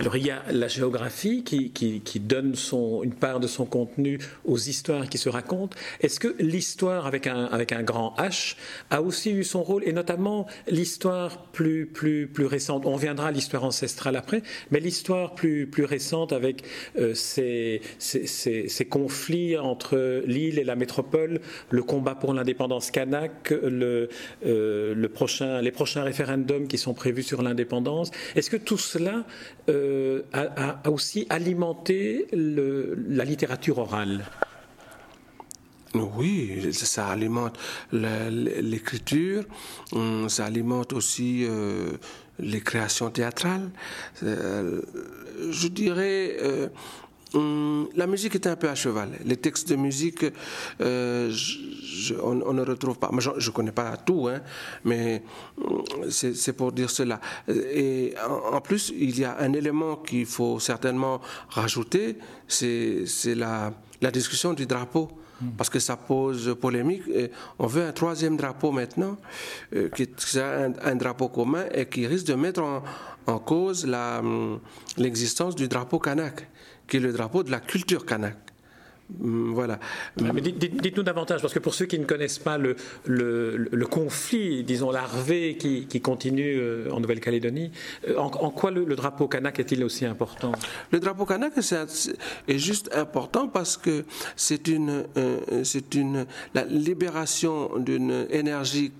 Alors 0.01 0.17
il 0.17 0.25
y 0.25 0.31
a 0.31 0.45
la 0.53 0.69
géographie 0.69 1.43
qui, 1.43 1.71
qui, 1.71 2.21
donne 2.21 2.55
son, 2.55 3.03
une 3.03 3.15
part 3.15 3.41
de 3.41 3.49
son 3.49 3.67
contenu 3.67 4.21
aux 4.45 4.57
histoires 4.57 5.09
qui 5.09 5.19
se 5.19 5.29
racontent. 5.29 5.77
Est-ce 6.01 6.21
que 6.21 6.37
l'histoire 6.39 7.07
avec 7.07 7.27
un, 7.27 7.47
avec 7.47 7.73
un 7.73 7.83
grand 7.83 8.15
H 8.17 8.55
a 8.91 9.03
aussi 9.03 9.33
eu 9.33 9.43
son 9.43 9.63
rôle, 9.63 9.83
et 9.85 9.93
notamment 9.93 10.47
l'histoire 10.69 11.43
plus, 11.47 11.87
plus, 11.87 12.29
plus 12.29 12.47
récente? 12.47 12.87
On 12.87 12.95
viendra 12.95 13.29
à 13.29 13.31
l'histoire 13.33 13.65
ancestrale 13.65 14.15
après, 14.15 14.43
mais 14.71 14.79
l'histoire 14.79 15.35
plus, 15.35 15.67
plus 15.67 15.85
récente 15.85 16.33
avec 16.33 16.63
euh, 16.97 17.15
ces, 17.15 17.81
conflits 18.89 19.59
entre 19.59 20.23
l'île 20.27 20.61
et 20.61 20.65
la 20.65 20.77
métropole, 20.77 21.41
le 21.71 21.83
combat 21.83 22.15
pour 22.15 22.35
l'indépendance 22.35 22.93
kanak, 22.93 23.51
le, 23.51 24.09
euh, 24.47 24.95
le 24.95 25.09
prochain, 25.09 25.61
les 25.61 25.73
prochains 25.73 26.05
référendums 26.05 26.69
qui 26.69 26.79
sont 26.79 26.95
prévus 26.95 27.25
sur 27.25 27.43
l'indépendance. 27.43 28.13
Est-ce 28.37 28.49
que 28.49 28.57
tout 28.57 28.79
cela 28.79 29.25
euh, 29.69 29.88
a, 30.33 30.89
aussi 30.91 31.27
alimenté 31.31 32.27
la 32.33 33.25
littérature 33.25 33.79
orale. 33.79 34.25
Oui, 35.95 36.73
ça 36.73 37.09
alimente 37.09 37.59
l'écriture, 37.93 39.45
hum, 39.93 40.29
ça 40.29 40.45
alimente 40.45 40.93
aussi 40.93 41.45
euh, 41.45 41.93
les 42.39 42.61
créations 42.61 43.11
théâtrales. 43.11 43.71
Euh, 44.23 44.83
je 45.51 45.69
dirais, 45.69 46.37
Hum, 47.35 47.89
la 47.95 48.07
musique 48.07 48.35
est 48.37 48.47
un 48.47 48.57
peu 48.57 48.69
à 48.69 48.75
cheval. 48.75 49.11
Les 49.25 49.37
textes 49.37 49.69
de 49.69 49.77
musique, 49.77 50.25
euh, 50.81 51.31
on, 52.23 52.55
ne 52.55 52.63
retrouve 52.63 52.99
pas. 52.99 53.11
je 53.19 53.31
ne 53.31 53.55
connais 53.55 53.73
pas 53.73 53.97
tout, 53.99 54.29
hein, 54.29 54.41
mais 54.85 55.23
hum, 55.63 55.85
c'est 56.11 56.53
pour 56.55 56.73
dire 56.73 56.89
cela. 56.89 57.21
Et 57.49 58.15
en, 58.53 58.61
plus, 58.63 58.93
il 58.97 59.19
y 59.19 59.25
a 59.25 59.37
un 59.41 59.53
élément 59.53 59.97
qu'il 59.97 60.25
faut 60.25 60.59
certainement 60.59 61.21
rajouter, 61.51 62.17
c'est 62.47 63.05
la, 63.35 63.73
discussion 64.11 64.55
du 64.55 64.65
drapeau 64.65 65.11
hum. 65.43 65.53
parce 65.59 65.69
que 65.69 65.81
ça 65.81 65.97
pose 65.97 66.57
polémique. 66.59 67.03
on 67.59 67.67
veut 67.67 67.85
un 67.85 67.93
troisième 67.93 68.39
drapeau 68.39 68.73
maintenant, 68.73 69.19
euh, 69.75 69.91
qui 69.91 70.05
est 70.05 70.39
un, 70.39 70.97
drapeau 70.97 71.29
commun 71.29 71.67
et 71.75 71.85
qui 71.85 72.07
risque 72.07 72.27
de 72.27 72.35
mettre 72.35 72.63
en, 72.63 72.83
en 73.27 73.39
cause 73.39 73.87
l'existence 74.97 75.55
du 75.55 75.69
drapeau 75.69 75.99
kanak 75.99 76.49
qui 76.89 76.97
est 76.97 77.01
le 77.01 77.13
drapeau 77.13 77.43
de 77.43 77.51
la 77.51 77.61
culture 77.61 78.05
kanak. 78.05 78.37
Mm, 79.17 79.53
voilà. 79.55 79.79
dites-nous 80.17 81.03
davantage, 81.03 81.41
parce 81.41 81.55
que 81.55 81.59
pour 81.59 81.75
ceux 81.75 81.87
qui 81.87 81.99
ne 81.99 82.05
connaissent 82.05 82.39
pas 82.39 82.59
le, 82.59 82.77
le, 83.07 83.87
conflit, 83.87 84.65
disons 84.65 84.91
larvé 84.91 85.57
qui, 85.57 85.87
qui 85.87 86.01
continue 86.01 86.59
euh, 86.59 86.91
en 86.91 87.01
Nouvelle-Calédonie, 87.01 87.71
euh, 88.09 88.17
en, 88.19 88.51
quoi 88.51 88.71
le, 88.71 88.85
drapeau 88.85 89.27
kanak 89.27 89.59
est-il 89.61 89.83
aussi 89.83 90.05
important? 90.05 90.53
Le 90.91 91.01
drapeau 91.01 91.25
kanak 91.25 91.55
est, 91.57 92.59
juste 92.59 92.91
important 92.95 93.49
parce 93.49 93.77
que 93.77 94.05
c'est 94.37 94.69
une, 94.69 95.05
euh, 95.17 95.39
c'est 95.65 95.95
une 95.95 96.27
la 96.55 96.65
libération 96.65 97.79
d'une 97.79 98.27
énergie 98.31 98.93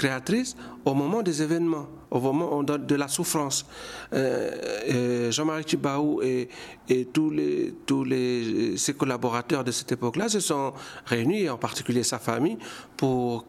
créatrice 0.00 0.56
au 0.86 0.94
moment 0.94 1.22
des 1.22 1.42
événements, 1.42 1.86
au 2.10 2.20
moment 2.20 2.62
de 2.62 2.94
la 2.94 3.06
souffrance. 3.06 3.66
Euh, 4.14 4.50
euh, 4.88 5.30
Jean-Marie 5.30 5.66
Thibaou 5.66 6.22
et, 6.22 6.48
et, 6.88 7.04
tous, 7.04 7.28
les, 7.28 7.74
tous 7.84 8.04
les, 8.04 8.78
ses 8.78 8.94
collaborateurs 8.94 9.62
de 9.62 9.70
cette 9.70 9.92
époque-là 9.92 10.30
se 10.30 10.40
sont 10.40 10.72
réunis, 11.04 11.50
en 11.50 11.58
particulier 11.58 12.02
sa 12.02 12.18
famille, 12.18 12.56
pour 12.96 13.44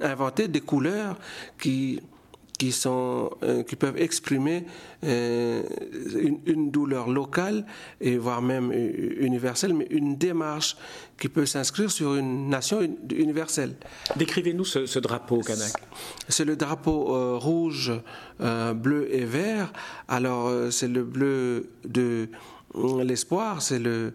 inventer 0.00 0.48
des 0.48 0.62
couleurs 0.62 1.16
qui 1.58 2.00
qui, 2.58 2.72
sont, 2.72 3.30
euh, 3.42 3.62
qui 3.62 3.76
peuvent 3.76 3.98
exprimer 4.00 4.64
euh, 5.04 5.62
une, 6.46 6.70
douleur 6.70 7.08
locale 7.08 7.66
et 8.00 8.16
voire 8.16 8.42
même 8.42 8.72
universelle, 8.72 9.74
mais 9.74 9.86
une 9.90 10.16
démarche 10.16 10.76
qui 11.18 11.28
peut 11.28 11.46
s'inscrire 11.46 11.90
sur 11.90 12.14
une 12.14 12.48
nation 12.48 12.80
universelle. 13.10 13.76
Décrivez-nous 14.16 14.64
ce, 14.64 14.98
drapeau 14.98 15.40
kanak. 15.40 15.72
C'est 16.28 16.44
le 16.44 16.56
drapeau 16.56 17.14
euh, 17.14 17.36
rouge, 17.36 17.92
bleu 18.40 19.08
et 19.12 19.24
vert. 19.24 19.72
Alors 20.08 20.72
c'est 20.72 20.88
le 20.88 21.04
bleu 21.04 21.70
de 21.84 22.28
l'espoir, 23.02 23.62
c'est 23.62 23.78
le 23.78 24.12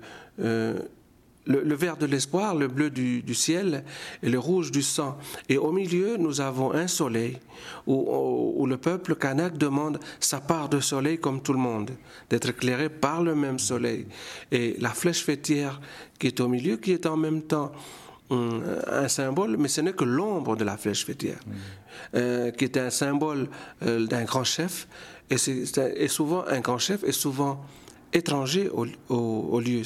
le, 1.46 1.75
vert 1.75 1.98
de 1.98 2.05
l'espoir, 2.05 2.55
le 2.55 2.67
bleu 2.67 2.89
du, 2.89 3.34
ciel 3.34 3.84
et 4.22 4.29
le 4.29 4.39
rouge 4.39 4.72
du 4.72 4.81
sang. 4.81 5.17
Et 5.48 5.58
au 5.58 5.72
milieu, 5.72 6.17
nous 6.17 6.41
avons 6.41 6.74
un 6.74 6.88
soleil 6.88 7.38
où, 7.88 8.65
le 8.67 8.77
peuple 8.77 9.15
kanak 9.15 9.58
demande 9.58 10.00
sa 10.19 10.39
part 10.39 10.69
de 10.69 10.79
soleil 10.79 11.17
comme 11.17 11.41
tout 11.41 11.53
le 11.53 11.60
monde, 11.60 11.91
d'être 12.29 12.50
éclairé 12.50 12.89
par 12.89 13.24
le 13.24 13.36
même 13.36 13.60
soleil. 13.60 14.05
Et 14.51 14.75
la 14.79 14.89
flèche 14.89 15.24
fêtière 15.24 15.81
qui 16.19 16.27
est 16.27 16.39
au 16.39 16.48
milieu, 16.48 16.77
qui 16.77 16.91
est 16.91 17.05
en 17.05 17.17
même 17.17 17.41
temps 17.41 17.72
hum, 18.29 18.62
un 18.88 19.08
symbole, 19.08 19.58
mais 19.58 19.69
ce 19.69 19.81
n'est 19.81 19.93
que 19.93 20.03
l'ombre 20.03 20.55
de 20.55 20.63
la 20.63 20.77
flèche 20.77 21.05
fêtière, 21.05 21.39
euh, 22.15 22.51
qui 22.51 22.65
est 22.65 22.77
un 22.77 22.89
symbole 22.89 23.50
euh, 23.84 24.05
d'un 24.05 24.24
grand 24.24 24.43
chef. 24.43 24.88
Et, 25.31 25.36
et 25.96 26.08
souvent, 26.08 26.43
un 26.48 26.60
grand 26.60 26.79
chef 26.79 27.03
est 27.03 27.12
souvent 27.12 27.63
étranger 28.13 28.69
au, 28.69 29.59
lieu. 29.59 29.81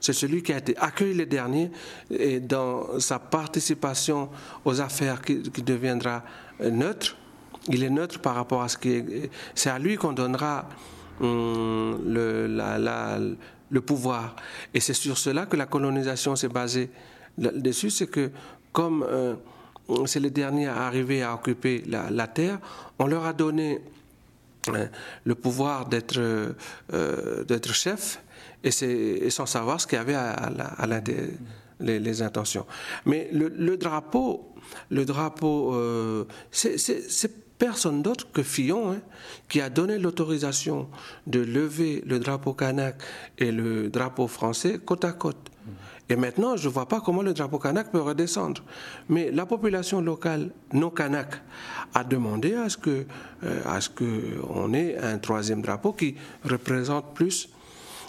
C'est 0.00 0.12
celui 0.12 0.42
qui 0.42 0.52
a 0.52 0.58
été 0.58 0.76
accueilli 0.76 1.14
le 1.14 1.26
dernier 1.26 1.70
et 2.10 2.40
dans 2.40 2.98
sa 3.00 3.18
participation 3.18 4.28
aux 4.64 4.80
affaires 4.80 5.20
qui, 5.22 5.38
deviendra 5.62 6.22
neutre. 6.60 7.16
Il 7.68 7.82
est 7.82 7.90
neutre 7.90 8.20
par 8.20 8.36
rapport 8.36 8.62
à 8.62 8.68
ce 8.68 8.78
qui 8.78 8.90
est. 8.90 9.30
C'est 9.54 9.70
à 9.70 9.78
lui 9.78 9.96
qu'on 9.96 10.12
donnera 10.12 10.68
hum, 11.20 11.98
le, 12.06 13.80
pouvoir. 13.80 14.36
Et 14.72 14.80
c'est 14.80 14.94
sur 14.94 15.18
cela 15.18 15.46
que 15.46 15.56
la 15.56 15.66
colonisation 15.66 16.36
s'est 16.36 16.48
basée 16.48 16.90
dessus. 17.36 17.90
C'est 17.90 18.06
que 18.06 18.30
comme 18.72 19.04
euh, 19.08 19.34
c'est 20.06 20.20
les 20.20 20.30
derniers 20.30 20.66
à 20.66 20.86
arriver 20.86 21.22
à 21.22 21.34
occuper 21.34 21.82
la, 21.86 22.26
terre, 22.26 22.58
on 22.98 23.06
leur 23.06 23.24
a 23.24 23.32
donné 23.32 23.80
le 25.24 25.34
pouvoir 25.34 25.86
d'être 25.86 26.18
euh, 26.18 27.44
d'être 27.44 27.72
chef 27.72 28.22
et, 28.64 28.68
et, 28.68 29.30
sans 29.30 29.46
savoir 29.46 29.80
ce 29.80 29.86
qu'il 29.86 29.98
y 29.98 30.00
avait 30.00 30.14
à, 30.14 30.30
à, 30.32 30.86
les, 31.80 32.22
intentions. 32.22 32.66
Mais 33.04 33.28
le, 33.32 33.76
drapeau, 33.76 34.54
le 34.90 35.04
drapeau, 35.04 35.74
euh, 35.74 36.24
c'est 36.50 37.58
personne 37.58 38.02
d'autre 38.02 38.26
que 38.32 38.42
Fillon 38.42 38.92
hein, 38.92 39.00
qui 39.48 39.60
a 39.60 39.70
donné 39.70 39.98
l'autorisation 39.98 40.88
de 41.26 41.40
lever 41.40 42.02
le 42.06 42.18
drapeau 42.18 42.52
kanak 42.52 42.96
et 43.38 43.50
le 43.50 43.88
drapeau 43.88 44.26
français 44.26 44.78
côte 44.84 45.04
à 45.04 45.12
côte. 45.12 45.50
Et 46.08 46.16
maintenant, 46.16 46.56
je 46.56 46.68
ne 46.68 46.72
vois 46.72 46.86
pas 46.86 47.00
comment 47.00 47.22
le 47.22 47.34
drapeau 47.34 47.58
kanak 47.58 47.90
peut 47.90 48.00
redescendre. 48.00 48.62
Mais 49.08 49.30
la 49.32 49.44
population 49.44 50.00
locale 50.00 50.50
non 50.72 50.90
kanak 50.90 51.42
a 51.94 52.04
demandé 52.04 52.54
à 52.54 52.68
ce 52.68 52.76
que, 52.76 53.06
euh, 53.44 54.72
ait 54.72 54.98
un 54.98 55.18
troisième 55.18 55.62
drapeau 55.62 55.92
qui 55.92 56.14
représente 56.44 57.14
plus. 57.14 57.48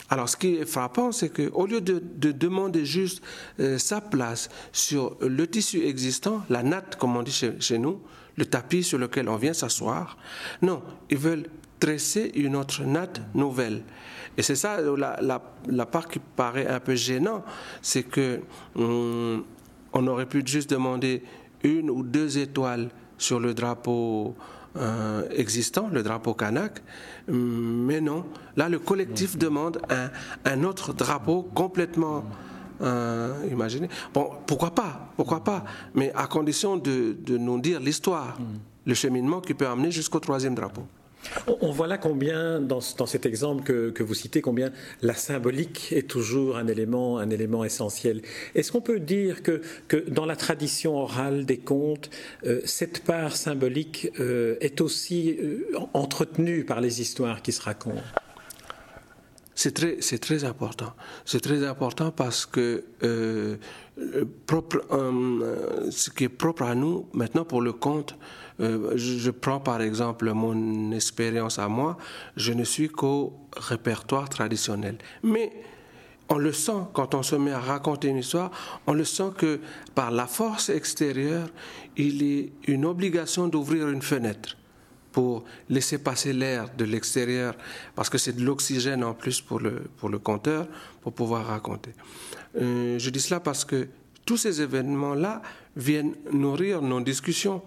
Alors, 0.10 0.30
ce 0.30 0.38
qui 0.38 0.56
est 0.56 0.66
frappant, 0.66 1.12
c'est 1.12 1.30
qu'au 1.30 1.66
lieu 1.66 1.82
de, 1.82 2.00
demander 2.32 2.86
juste 2.86 3.22
euh, 3.60 3.78
sa 3.78 4.00
place 4.00 4.50
sur 4.72 5.18
le 5.20 5.48
tissu 5.48 5.86
existant, 5.86 6.44
la 6.50 6.64
natte, 6.64 6.96
comme 6.98 7.18
on 7.18 7.24
dit 7.24 7.46
chez 7.60 7.78
nous, 7.78 8.00
le 8.38 8.46
tapis 8.46 8.84
sur 8.84 9.00
lequel 9.00 9.28
on 9.28 9.36
vient 9.36 9.54
s'asseoir, 9.54 10.18
non, 10.62 10.82
ils 11.10 11.18
veulent 11.18 11.48
tresser 11.80 12.32
une 12.36 12.56
autre 12.56 12.84
natte 12.84 13.22
nouvelle. 13.34 13.84
Et 14.38 14.44
c'est 14.44 14.56
ça 14.56 14.78
la, 14.82 15.86
part 15.86 16.08
qui 16.08 16.20
paraît 16.20 16.68
un 16.68 16.80
peu 16.80 16.96
gênant, 16.96 17.44
c'est 17.82 18.04
que 18.04 18.42
hum, 18.76 19.44
on 19.94 20.08
aurait 20.08 20.28
pu 20.28 20.44
juste 20.46 20.70
demander 20.70 21.24
une 21.64 21.90
ou 21.90 22.04
deux 22.04 22.38
étoiles 22.38 22.90
sur 23.18 23.40
le 23.40 23.54
drapeau 23.54 24.36
euh, 24.76 25.28
existant, 25.32 25.90
le 25.92 26.04
drapeau 26.04 26.36
kanak, 26.36 26.84
mais 27.28 28.00
non. 28.00 28.26
Là, 28.56 28.70
le 28.70 28.78
collectif 28.78 29.38
demande 29.38 29.82
un, 30.46 30.64
autre 30.64 30.94
drapeau 30.94 31.42
complètement 31.56 32.24
euh, 32.82 33.34
imaginé. 33.50 33.90
Bon, 34.14 34.30
pourquoi 34.46 34.72
pas, 34.72 35.12
pourquoi 35.16 35.44
pas, 35.44 35.64
mais 35.96 36.12
à 36.14 36.28
condition 36.28 36.78
de, 36.78 37.18
de 37.20 37.38
nous 37.38 37.60
dire 37.60 37.80
l'histoire, 37.80 38.38
le 38.86 38.94
cheminement 38.94 39.42
qui 39.42 39.56
peut 39.56 39.68
amener 39.68 39.90
jusqu'au 39.90 40.20
troisième 40.20 40.54
drapeau. 40.54 40.84
On 41.62 41.72
voit 41.72 41.88
là 41.88 41.98
combien, 41.98 42.60
dans, 42.60 42.82
cet 42.82 43.26
exemple 43.26 43.64
que, 43.64 44.04
vous 44.04 44.14
citez, 44.14 44.42
combien 44.42 44.72
la 45.02 45.14
symbolique 45.14 45.92
est 45.92 46.08
toujours 46.08 46.58
un 46.58 46.68
élément, 46.68 47.20
un 47.20 47.30
élément 47.30 47.64
essentiel. 47.64 48.22
Est-ce 48.56 48.72
qu'on 48.72 48.82
peut 48.82 49.00
dire 49.00 49.44
que, 49.44 49.62
que, 49.88 49.98
dans 49.98 50.26
la 50.26 50.36
tradition 50.36 50.98
orale 50.98 51.46
des 51.46 51.58
contes, 51.58 52.10
euh, 52.46 52.62
cette 52.66 53.04
part 53.04 53.36
symbolique 53.36 54.10
euh, 54.20 54.58
est 54.62 54.82
aussi 54.82 55.38
euh, 55.40 55.68
entretenue 55.94 56.64
par 56.64 56.82
les 56.82 57.02
histoires 57.02 57.42
qui 57.42 57.52
se 57.52 57.62
racontent? 57.62 58.04
C'est 59.58 60.20
très, 60.20 60.44
important. 60.44 60.94
C'est 61.26 61.40
très 61.40 61.66
important 61.66 62.12
parce 62.12 62.46
que 62.46 62.84
propre, 64.46 64.86
ce 65.90 66.10
qui 66.12 66.26
est 66.26 66.30
propre 66.30 66.62
à 66.62 66.76
nous 66.76 67.08
maintenant 67.14 67.44
pour 67.44 67.62
le 67.62 67.74
conte, 67.74 68.16
euh, 68.60 68.94
je, 68.96 69.32
prends 69.32 69.60
par 69.60 69.82
exemple 69.82 70.32
mon 70.32 70.92
expérience 70.92 71.58
à 71.58 71.68
moi, 71.68 71.98
je 72.36 72.54
ne 72.54 72.64
suis 72.64 72.88
qu'au 72.88 73.34
répertoire 73.56 74.30
traditionnel. 74.30 74.98
Mais 75.24 75.52
on 76.30 76.38
le 76.38 76.52
sent 76.52 76.88
quand 76.94 77.16
on 77.16 77.24
se 77.24 77.36
met 77.36 77.52
à 77.52 77.60
raconter 77.60 78.10
une 78.10 78.18
histoire, 78.18 78.52
on 78.86 78.94
le 78.94 79.06
sent 79.06 79.32
que 79.38 79.60
par 79.96 80.12
la 80.12 80.28
force 80.28 80.70
extérieure, 80.70 81.50
il 81.96 82.22
est 82.22 82.52
une 82.68 82.86
obligation 82.86 83.48
d'ouvrir 83.48 83.90
une 83.90 84.04
fenêtre 84.04 84.56
pour 85.18 85.46
laisser 85.68 85.98
passer 85.98 86.32
l'air 86.32 86.70
de 86.78 86.86
l'extérieur, 86.86 87.56
parce 87.96 88.08
que 88.08 88.20
c'est 88.20 88.34
de 88.34 88.46
l'oxygène 88.46 89.04
en 89.04 89.16
plus 89.16 89.42
pour 89.42 89.60
le, 89.60 89.82
pour 89.98 90.10
le 90.10 90.20
conteur, 90.20 90.68
pour 91.02 91.12
pouvoir 91.12 91.48
raconter. 91.48 91.90
Euh, 92.62 93.00
je 93.00 93.10
dis 93.10 93.20
cela 93.20 93.40
parce 93.40 93.66
que 93.66 93.88
tous 94.26 94.38
ces 94.38 94.62
événements-là 94.62 95.42
viennent 95.76 96.14
nourrir 96.32 96.84
nos 96.84 97.02
discussions. 97.02 97.64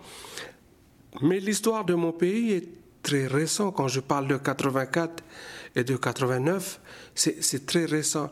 Mais 1.23 1.41
l'histoire 1.41 1.85
de 1.85 1.95
mon 1.95 2.13
pays 2.13 2.53
est 2.53 2.69
très 3.03 3.27
récente. 3.27 3.75
Quand 3.75 3.89
je 3.89 3.99
parle 3.99 4.29
de 4.29 4.37
84 4.37 5.25
et 5.77 5.85
de 5.85 5.97
89, 5.97 6.81
c'est 7.15 7.67
très 7.67 7.85
récent. 7.85 8.31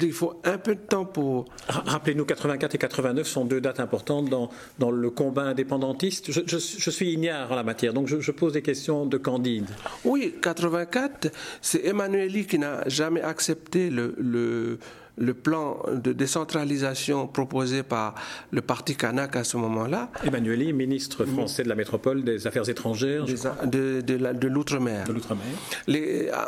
Il 0.00 0.12
faut 0.12 0.40
un 0.44 0.58
peu 0.58 0.74
de 0.74 0.80
temps 0.80 1.04
pour... 1.04 1.46
Rappelez-nous, 1.68 2.24
84 2.24 2.74
et 2.74 2.78
89 2.78 3.26
sont 3.26 3.44
deux 3.44 3.60
dates 3.60 3.80
importantes 3.80 4.28
dans, 4.28 4.50
dans 4.78 4.90
le 4.90 5.10
combat 5.10 5.44
indépendantiste. 5.44 6.30
Je, 6.30 6.40
je, 6.46 6.90
suis 6.90 7.12
ignare 7.12 7.50
en 7.50 7.56
la 7.56 7.64
matière, 7.64 7.92
donc 7.92 8.06
je, 8.06 8.20
je, 8.20 8.30
pose 8.30 8.52
des 8.52 8.62
questions 8.62 9.06
de 9.06 9.16
Candide. 9.16 9.68
Oui, 10.04 10.34
84, 10.40 11.28
c'est 11.60 11.84
Emmanueli 11.86 12.46
qui 12.46 12.58
n'a 12.58 12.88
jamais 12.88 13.22
accepté 13.22 13.90
le, 13.90 14.14
le 14.18 14.78
le 15.18 15.34
plan 15.34 15.78
de 15.92 16.12
décentralisation 16.12 17.26
proposé 17.26 17.82
par 17.82 18.14
le 18.50 18.60
parti 18.60 18.96
Kanak 18.96 19.36
à 19.36 19.44
ce 19.44 19.56
moment-là. 19.56 20.10
Emmanuel 20.24 20.74
ministre 20.74 21.24
français 21.24 21.62
de 21.62 21.68
la 21.68 21.74
métropole 21.74 22.24
des 22.24 22.46
Affaires 22.46 22.68
étrangères. 22.68 23.24
de, 23.24 24.00
de 24.00 24.46
l'outre-mer. 24.48 25.06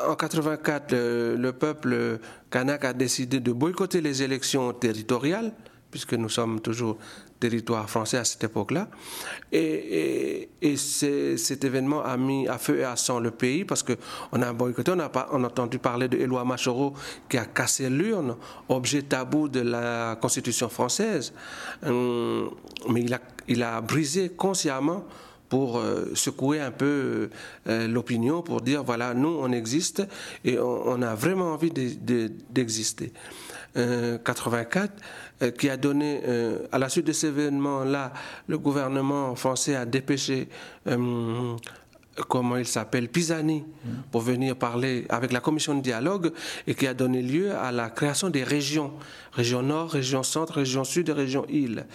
En 0.08 0.14
84, 0.14 0.92
le, 0.92 1.50
peuple 1.52 2.18
Kanak 2.50 2.84
a 2.84 2.92
décidé 2.92 3.40
de 3.40 3.52
boycotter 3.52 4.00
les 4.00 4.22
élections 4.22 4.72
territoriales 4.72 5.52
puisque 5.90 6.14
nous 6.14 6.28
sommes 6.28 6.60
toujours 6.60 6.98
territoire 7.38 7.88
français 7.88 8.18
à 8.18 8.24
cette 8.24 8.44
époque-là. 8.44 8.88
Et, 9.52 10.48
et, 10.60 10.76
cet 10.76 11.64
événement 11.64 12.02
a 12.04 12.16
mis 12.16 12.48
à 12.48 12.58
feu 12.58 12.80
et 12.80 12.84
à 12.84 12.96
sang 12.96 13.20
le 13.20 13.30
pays 13.30 13.64
parce 13.64 13.82
qu'on 13.82 14.42
a 14.42 14.52
boycotté, 14.52 14.92
on 14.94 14.98
a, 14.98 15.08
pas, 15.08 15.28
on 15.32 15.42
a 15.44 15.46
entendu 15.46 15.78
parler 15.78 16.08
de 16.08 16.18
Éloi 16.18 16.44
Machoro 16.44 16.94
qui 17.28 17.38
a 17.38 17.44
cassé 17.46 17.88
l'urne, 17.88 18.36
objet 18.68 19.02
tabou 19.02 19.48
de 19.48 19.60
la 19.60 20.18
Constitution 20.20 20.68
française. 20.68 21.32
Hum, 21.86 22.50
mais 22.88 23.04
il 23.48 23.62
a, 23.62 23.80
brisé 23.80 24.30
consciemment 24.30 25.04
pour 25.48 25.78
euh, 25.78 26.10
secouer 26.14 26.60
un 26.60 26.70
peu 26.70 27.30
euh, 27.68 27.88
l'opinion, 27.88 28.42
pour 28.42 28.60
dire 28.60 28.84
voilà, 28.84 29.14
nous 29.14 29.38
on 29.40 29.50
existe 29.50 30.02
et 30.44 30.58
on, 30.58 31.00
a 31.00 31.14
vraiment 31.14 31.52
envie 31.52 31.70
d'exister. 31.70 33.06
De, 33.06 33.12
84, 33.74 34.92
euh, 35.42 35.50
qui 35.52 35.68
a 35.70 35.76
donné, 35.76 36.22
euh, 36.26 36.66
à 36.72 36.78
la 36.78 36.88
suite 36.88 37.06
de 37.06 37.12
ces 37.12 37.28
événements-là, 37.28 38.12
le 38.48 38.58
gouvernement 38.58 39.34
français 39.36 39.76
a 39.76 39.84
dépêché, 39.84 40.48
euh, 40.88 41.54
comment 42.26 42.56
il 42.56 42.66
s'appelle, 42.66 43.08
Pisani, 43.08 43.64
pour 44.10 44.22
venir 44.22 44.56
parler 44.56 45.06
avec 45.08 45.32
la 45.32 45.38
commission 45.38 45.76
de 45.76 45.80
dialogue 45.80 46.32
et 46.66 46.74
qui 46.74 46.86
a 46.88 46.94
donné 46.94 47.22
lieu 47.22 47.54
à 47.54 47.70
la 47.70 47.90
création 47.90 48.30
des 48.30 48.42
régions, 48.42 48.92
région 49.32 49.62
nord, 49.62 49.90
région 49.90 50.24
centre, 50.24 50.54
région 50.54 50.82
sud 50.82 51.08
et 51.10 51.12
région 51.12 51.46
île. 51.48 51.86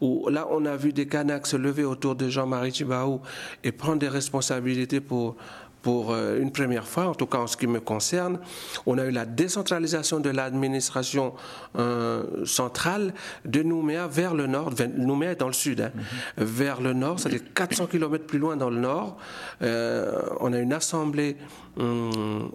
Où 0.00 0.28
là, 0.28 0.46
on 0.50 0.64
a 0.66 0.76
vu 0.76 0.92
des 0.92 1.06
Kanaks 1.06 1.48
se 1.48 1.56
lever 1.56 1.84
autour 1.84 2.14
de 2.14 2.28
Jean-Marie 2.28 2.70
Thibaou 2.70 3.20
et 3.64 3.72
prendre 3.72 3.98
des 3.98 4.08
responsabilités 4.08 5.00
pour 5.00 5.36
pour 5.82 6.12
euh, 6.12 6.38
une 6.40 6.52
première 6.52 6.86
fois, 6.86 7.08
en 7.08 7.14
tout 7.14 7.26
cas 7.26 7.38
en 7.38 7.46
ce 7.46 7.56
qui 7.56 7.66
me 7.66 7.80
concerne. 7.80 8.38
On 8.86 8.96
a 8.98 9.04
eu 9.04 9.10
la 9.10 9.26
décentralisation 9.26 10.20
de 10.20 10.30
l'administration 10.30 11.34
euh, 11.76 12.44
centrale 12.46 13.12
de 13.44 13.62
Nouméa 13.62 14.06
vers 14.06 14.34
le 14.34 14.46
nord. 14.46 14.72
Nouméa 14.96 15.32
est 15.32 15.40
dans 15.40 15.48
le 15.48 15.52
sud, 15.52 15.80
hein. 15.80 15.92
vers 16.36 16.80
le 16.80 16.92
nord, 16.92 17.18
c'est-à-dire 17.18 17.42
400 17.54 17.86
km 17.86 18.24
plus 18.24 18.38
loin 18.38 18.56
dans 18.56 18.70
le 18.70 18.78
nord. 18.78 19.16
Euh, 19.62 20.22
on 20.40 20.52
a 20.52 20.58
une 20.58 20.72
assemblée. 20.72 21.36
Hum, 21.78 22.50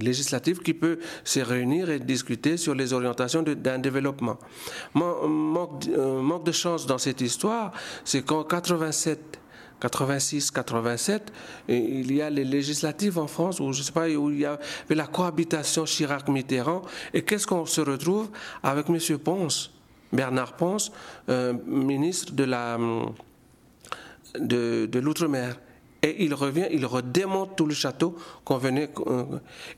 législative 0.00 0.58
qui 0.58 0.74
peut 0.74 0.98
se 1.22 1.38
réunir 1.38 1.90
et 1.90 2.00
discuter 2.00 2.56
sur 2.56 2.74
les 2.74 2.92
orientations 2.92 3.42
d'un 3.42 3.78
développement. 3.78 4.36
Manque, 4.94 5.86
manque 5.96 6.44
de 6.44 6.50
chance 6.50 6.86
dans 6.86 6.98
cette 6.98 7.20
histoire, 7.20 7.70
c'est 8.04 8.22
qu'en 8.22 8.42
87, 8.42 9.38
86, 9.80 10.50
87, 10.50 11.32
il 11.68 12.12
y 12.12 12.20
a 12.20 12.30
les 12.30 12.44
législatives 12.44 13.18
en 13.18 13.26
France 13.26 13.60
où 13.60 13.72
je 13.72 13.82
sais 13.82 13.92
pas 13.92 14.08
où 14.08 14.30
il 14.30 14.40
y 14.40 14.44
avait 14.44 14.58
la 14.90 15.06
cohabitation 15.06 15.84
Chirac-Mitterrand. 15.84 16.82
Et 17.14 17.22
qu'est-ce 17.22 17.46
qu'on 17.46 17.66
se 17.66 17.80
retrouve 17.80 18.28
avec 18.62 18.88
M. 18.88 19.18
Ponce, 19.18 19.70
Bernard 20.12 20.54
Ponce, 20.54 20.90
euh, 21.28 21.54
ministre 21.66 22.32
de 22.32 22.44
la 22.44 22.78
de, 24.38 24.86
de 24.86 24.98
l'outre-mer? 24.98 25.58
Et 26.02 26.24
il 26.24 26.32
revient, 26.32 26.66
il 26.70 26.86
redémonte 26.86 27.56
tout 27.56 27.66
le 27.66 27.74
château 27.74 28.16
qu'on 28.44 28.58
venait. 28.58 28.90
Euh, 29.06 29.24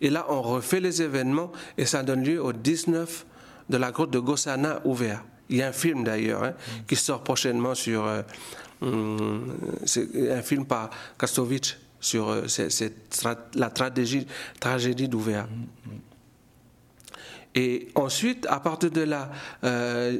et 0.01 0.11
là, 0.11 0.27
on 0.29 0.43
refait 0.43 0.81
les 0.81 1.01
événements 1.01 1.51
et 1.79 1.87
ça 1.87 2.03
donne 2.03 2.23
lieu 2.23 2.43
au 2.43 2.53
19 2.53 3.27
de 3.71 3.77
la 3.77 3.91
grotte 3.91 4.11
de 4.11 4.19
Gossana 4.19 4.81
ouvert. 4.85 5.25
Il 5.49 5.57
y 5.57 5.63
a 5.63 5.69
un 5.69 5.73
film 5.73 6.05
d'ailleurs 6.05 6.45
hein, 6.45 6.53
qui 6.87 6.97
sort 6.97 7.23
prochainement 7.23 7.75
sur 7.75 8.07
euh, 8.07 8.23
un 8.83 10.43
film 10.43 10.65
par 10.65 10.91
Kastovitch 11.19 11.77
sur 12.01 12.31
euh, 12.31 12.47
la 13.55 13.71
tragédie, 13.71 14.27
tragédie 14.59 15.09
d'ouvert. 15.09 15.47
Et 17.55 17.89
ensuite, 17.95 18.47
à 18.49 18.61
partir 18.61 18.91
de 18.91 19.03
là, 19.03 19.31
euh, 19.65 20.19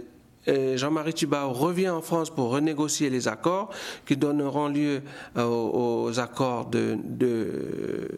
euh, 0.49 0.77
Jean-Marie 0.77 1.15
Thibau 1.15 1.51
revient 1.51 1.91
en 1.91 2.03
France 2.03 2.31
pour 2.31 2.51
renégocier 2.51 3.09
les 3.09 3.29
accords 3.29 3.71
qui 4.07 4.17
donneront 4.17 4.69
lieu 4.69 5.03
aux, 5.37 6.13
accords 6.19 6.67
de, 6.67 6.99
de, 7.05 8.09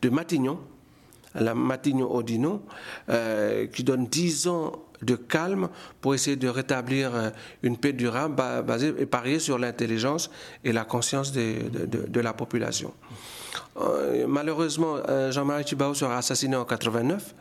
de 0.00 0.08
Matignon, 0.08 0.58
la 1.34 1.54
Matignon-Odino, 1.54 2.62
qui 3.72 3.84
donne 3.84 4.06
10 4.06 4.48
ans 4.48 4.72
de 5.02 5.16
calme 5.16 5.68
pour 6.00 6.14
essayer 6.14 6.36
de 6.36 6.48
rétablir 6.48 7.14
euh, 7.14 7.30
une 7.62 7.76
paix 7.76 7.92
durable 7.92 8.34
basée 8.66 8.94
et 8.98 9.06
parier 9.06 9.38
sur 9.38 9.58
l'intelligence 9.58 10.30
et 10.64 10.72
la 10.72 10.84
conscience 10.84 11.32
de, 11.32 12.20
la 12.20 12.32
population. 12.32 12.92
Euh, 13.80 14.26
malheureusement, 14.26 14.96
euh, 15.08 15.30
Jean-Marie 15.30 15.64
Thibau 15.64 15.94
sera 15.94 16.18
assassiné 16.18 16.56
en 16.56 16.64
89. 16.64 17.34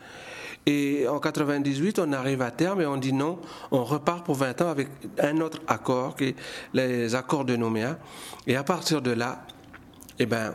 Et 0.65 1.07
en 1.07 1.19
98, 1.19 1.99
on 1.99 2.11
arrive 2.11 2.41
à 2.41 2.51
terme 2.51 2.81
et 2.81 2.85
on 2.85 2.97
dit 2.97 3.13
non, 3.13 3.39
on 3.71 3.85
repart 3.85 4.25
pour 4.25 4.35
20 4.35 4.61
ans 4.63 4.69
avec 4.69 4.89
un 5.17 5.39
autre 5.39 5.59
accord, 5.67 6.17
qui 6.17 6.25
est 6.25 6.35
les 6.73 7.15
accords 7.15 7.45
de 7.45 7.55
Nouméa. 7.55 7.97
Et 8.47 8.57
à 8.57 8.63
partir 8.63 9.01
de 9.01 9.11
là, 9.11 9.45
eh 10.19 10.25
ben, 10.25 10.53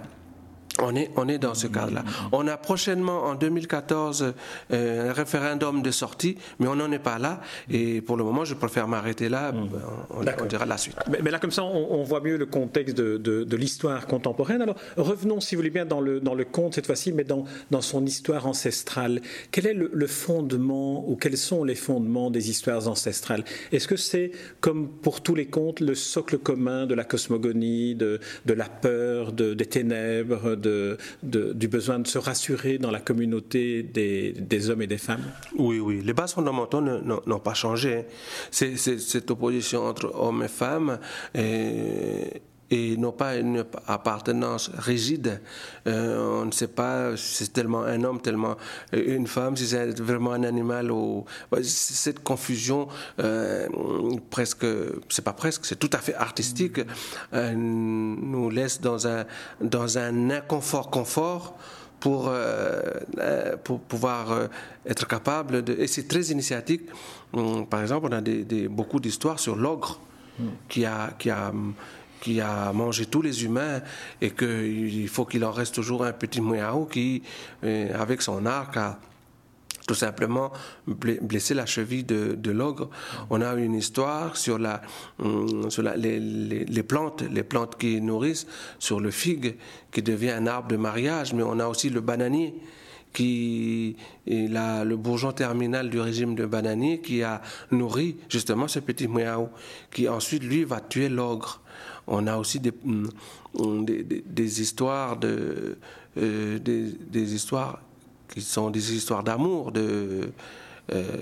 on 0.81 0.95
est, 0.97 1.11
on 1.17 1.29
est 1.29 1.39
dans 1.39 1.55
ce 1.55 1.67
cadre-là. 1.67 2.05
On 2.33 2.47
a 2.49 2.57
prochainement, 2.57 3.25
en 3.25 3.35
2014, 3.35 4.35
euh, 4.73 5.11
un 5.11 5.13
référendum 5.13 5.83
de 5.83 5.91
sortie, 5.91 6.39
mais 6.59 6.67
on 6.67 6.77
n'en 6.77 6.91
est 6.93 6.99
pas 6.99 7.19
là. 7.19 7.41
Et 7.71 8.01
pour 8.01 8.17
le 8.17 8.25
moment, 8.25 8.45
je 8.45 8.55
préfère 8.55 8.89
m'arrêter 8.89 9.29
là. 9.29 9.53
Mmh. 9.53 9.69
On, 10.11 10.21
on, 10.21 10.47
dira 10.47 10.65
la 10.65 10.79
suite. 10.79 10.97
Mais, 11.23 11.31
là, 11.31 11.39
comme 11.39 11.51
ça, 11.51 11.63
on, 11.63 12.03
voit 12.03 12.21
mieux 12.21 12.37
le 12.37 12.47
contexte 12.47 12.97
de, 12.97 13.19
de, 13.19 13.57
l'histoire 13.57 14.07
contemporaine. 14.07 14.63
Alors, 14.63 14.77
revenons, 14.97 15.41
si 15.41 15.55
vous 15.55 15.61
voulez 15.61 15.71
bien, 15.71 15.85
dans 15.85 16.01
le, 16.01 16.21
dans 16.21 16.35
le 16.35 16.45
conte 16.45 16.75
cette 16.75 16.87
fois-ci, 16.87 17.13
mais 17.13 17.25
dans, 17.25 17.45
dans 17.71 17.83
son 17.83 18.05
histoire 18.07 18.47
ancestrale. 18.47 19.21
Quel 19.51 19.67
est 19.67 19.75
le, 19.75 20.07
fondement, 20.07 21.09
ou 21.09 21.17
quels 21.17 21.37
sont 21.37 21.65
les 21.65 21.75
fondements 21.75 22.31
des 22.31 22.51
histoires 22.51 22.89
ancestrales? 22.89 23.45
Est-ce 23.73 23.87
que 23.87 23.97
c'est, 23.97 24.33
comme 24.61 24.89
pour 24.89 25.21
tous 25.21 25.35
les 25.35 25.47
contes, 25.47 25.81
le 25.81 25.95
socle 25.95 26.39
commun 26.39 26.87
de 26.87 26.95
la 26.95 27.05
cosmogonie, 27.05 27.95
de, 27.95 28.21
de 28.47 28.55
la 28.55 28.69
peur, 28.69 29.33
de, 29.33 29.55
des 29.55 29.67
ténèbres 29.67 30.57
du 30.63 31.69
besoin 31.69 31.99
de 31.99 32.07
se 32.07 32.19
rassurer 32.19 32.79
dans 32.79 32.91
la 32.91 33.01
communauté 33.01 33.83
des, 33.83 34.71
hommes 34.71 34.83
et 34.83 34.87
des 34.87 34.99
femmes? 34.99 35.25
Oui, 35.57 35.79
oui. 35.79 36.03
Les 36.05 36.13
bases 36.13 36.35
fondamentales 36.35 37.03
n'ont 37.05 37.41
pas 37.41 37.55
changé. 37.55 38.05
C'est 38.51 38.77
cette 38.77 39.31
opposition 39.31 39.85
entre 39.85 40.13
hommes 40.15 40.43
et 40.43 40.49
femmes. 40.49 40.99
Et, 41.35 42.43
et 42.73 42.97
non 42.97 43.13
pas 43.13 43.37
une 43.37 43.65
appartenance 43.87 44.71
rigide. 44.79 45.43
Euh, 45.87 46.41
on 46.41 46.47
ne 46.47 46.51
sait 46.51 46.69
pas 46.69 47.15
si 47.19 47.35
c'est 47.45 47.53
tellement 47.53 47.83
un 47.83 48.03
homme, 48.03 48.21
tellement 48.21 48.57
une 48.93 49.27
femme, 49.27 49.57
si 49.59 49.67
c'est 49.67 50.01
vraiment 50.01 50.33
un 50.33 50.43
animal 50.43 50.91
ou 50.91 51.27
cette 51.63 52.23
confusion 52.23 52.89
euh, 53.21 53.69
presque, 54.31 54.65
c'est 55.11 55.23
pas 55.23 55.35
presque, 55.35 55.67
c'est 55.67 55.79
tout 55.79 55.91
à 55.93 55.99
fait 55.99 56.15
artistique, 56.15 56.81
euh, 57.35 57.53
nous 57.55 58.49
laisse 58.49 58.81
dans 58.81 59.07
un 59.07 59.27
dans 59.61 59.99
un 59.99 60.31
inconfort 60.31 60.91
confort 60.91 61.59
pour, 62.01 62.33
pour 63.63 63.81
pouvoir 63.81 64.49
être 64.87 65.07
capable 65.07 65.63
de. 65.63 65.75
Et 65.79 65.87
c'est 65.87 66.09
très 66.09 66.23
initiatique. 66.23 66.89
Hum, 67.33 67.67
par 67.67 67.83
exemple, 67.83 68.09
on 68.11 68.13
a 68.13 68.21
des, 68.21 68.67
beaucoup 68.67 68.99
d'histoires 68.99 69.39
sur 69.39 69.55
l'ogre 69.55 70.01
qui 70.69 70.85
a, 70.85 71.11
qui 71.19 71.31
a 71.31 71.53
qui 72.23 72.41
a 72.41 72.73
mangé 72.73 73.07
tous 73.07 73.21
les 73.21 73.45
humains 73.45 73.81
et 74.21 74.31
qu'il 74.31 75.09
faut 75.09 75.25
qu'il 75.25 75.45
en 75.45 75.51
reste 75.51 75.75
toujours 75.75 76.05
un 76.05 76.13
petit 76.13 76.41
mouiaou 76.41 76.87
qui, 76.87 77.23
euh, 77.65 77.93
avec 78.01 78.23
son 78.23 78.47
arc, 78.47 78.77
a 78.77 79.01
tout 79.89 79.97
simplement 79.97 80.53
blessé 80.87 81.53
la 81.55 81.67
cheville 81.67 82.05
de, 82.05 82.51
l'ogre. 82.53 82.89
On 83.29 83.41
a 83.41 83.53
une 83.55 83.75
histoire 83.75 84.37
sur, 84.37 84.57
la, 84.57 84.81
hum, 85.19 85.69
sur 85.69 85.83
les, 85.83 86.21
les, 86.21 86.83
plantes, 86.85 87.23
les 87.23 87.43
plantes 87.43 87.77
qui 87.77 88.01
nourrissent, 88.01 88.47
sur 88.79 89.01
le 89.01 89.11
figue 89.11 89.57
qui 89.91 90.01
devient 90.01 90.31
un 90.31 90.47
arbre 90.47 90.69
de 90.69 90.77
mariage, 90.77 91.35
mais 91.35 91.43
on 91.43 91.59
a 91.59 91.67
aussi 91.67 91.91
le 91.91 92.01
bananier 92.01 92.55
qui 93.13 93.97
est 94.27 94.49
le 94.49 94.95
bourgeon 94.97 95.33
terminal 95.33 95.91
du 95.91 96.01
régime 96.01 96.35
de 96.35 96.47
bananier 96.47 97.01
qui 97.01 97.23
a 97.23 97.43
nourri 97.71 98.17
justement 98.29 98.69
ce 98.69 98.79
petit 98.79 99.09
mouiaou, 99.09 99.49
qui 99.93 100.09
ensuite 100.09 100.43
lui 100.43 100.65
va 100.65 100.81
tuer 100.81 101.09
l'ogre. 101.09 101.61
On 102.07 102.27
a 102.27 102.37
aussi 102.37 102.59
des, 102.59 102.73
mm, 102.73 103.09
des, 103.85 104.61
histoires 104.61 105.17
de, 105.17 105.79
euh, 106.19 106.59
des, 106.59 107.35
histoires 107.35 107.81
qui 108.33 108.41
sont 108.41 108.71
des 108.71 108.95
histoires 108.95 109.23
d'amour, 109.23 109.73
de, 109.73 110.33
euh, 110.93 111.17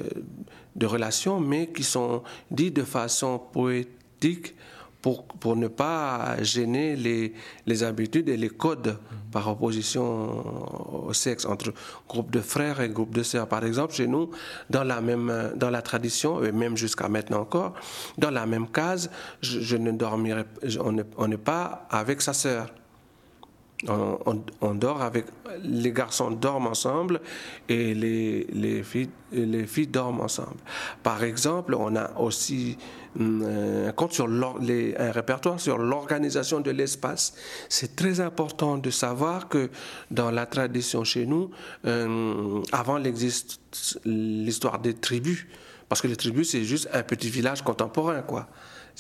de 0.77 0.87
relations, 0.87 1.41
mais 1.41 1.69
qui 1.69 1.83
sont 1.83 2.23
dites 2.51 2.77
de 2.77 2.83
façon 2.83 3.39
poétique 3.53 4.55
pour, 5.03 5.25
pour 5.25 5.57
ne 5.57 5.69
pas 5.69 6.37
gêner 6.43 6.97
les, 6.97 7.33
les 7.67 7.83
habitudes 7.83 8.29
et 8.29 8.37
les 8.37 8.51
codes 8.51 8.99
par 9.33 9.49
opposition 9.49 11.07
au 11.07 11.13
sexe 11.13 11.45
entre 11.45 11.73
groupe 12.09 12.31
de 12.31 12.41
frères 12.41 12.81
et 12.81 12.89
groupe 12.89 13.15
de 13.15 13.23
sœurs. 13.23 13.49
Par 13.49 13.65
exemple, 13.65 13.95
chez 13.95 14.07
nous, 14.07 14.31
dans 14.69 14.85
la 14.85 15.01
même 15.01 15.53
dans 15.57 15.71
la 15.71 15.83
tradition, 15.83 16.43
et 16.45 16.53
même 16.53 16.77
jusqu'à 16.77 17.09
maintenant 17.09 17.41
encore, 17.41 17.75
dans 18.19 18.31
la 18.31 18.47
même 18.47 18.69
case, 18.69 19.11
je, 19.41 19.77
ne 19.77 19.93
dormirai, 19.93 20.45
on 21.17 21.29
n'est 21.29 21.37
pas 21.37 21.87
avec 21.91 22.21
sa 22.21 22.33
sœur. 22.33 22.69
On, 23.89 24.75
dort 24.75 25.01
avec 25.01 25.25
les 25.63 25.93
garçons 25.93 26.31
dorment 26.31 26.67
ensemble 26.67 27.21
et 27.67 27.95
les, 27.95 28.47
les, 28.53 28.83
filles, 28.83 29.09
les 29.33 29.67
filles 29.67 29.87
dorment 29.87 30.21
ensemble. 30.21 30.59
Par 31.03 31.25
exemple, 31.25 31.75
on 31.75 31.97
a 31.97 32.13
aussi 32.19 32.77
hum, 33.19 33.43
un 33.89 33.93
compte 33.93 34.13
sur 34.13 34.29
les, 34.29 34.95
répertoire 34.99 35.59
sur 35.59 35.79
l'organisation 35.79 36.61
de 36.61 36.71
l'espace. 36.71 37.33
C'est 37.71 37.97
très 37.97 38.21
important 38.21 38.77
de 38.77 38.91
savoir 38.91 39.49
que 39.49 39.71
dans 40.11 40.31
la 40.31 40.45
tradition 40.45 41.03
chez 41.03 41.25
nous, 41.25 41.51
hum, 41.85 42.63
avant 42.73 42.99
l'histoire 44.05 44.79
des 44.79 44.93
tribus, 44.93 45.47
parce 45.89 46.03
que 46.03 46.07
les 46.07 46.17
tribus 46.17 46.51
c'est 46.51 46.65
juste 46.65 46.91
un 46.93 47.03
petit 47.03 47.31
village 47.31 47.63
contemporain, 47.63 48.21
quoi. 48.21 48.47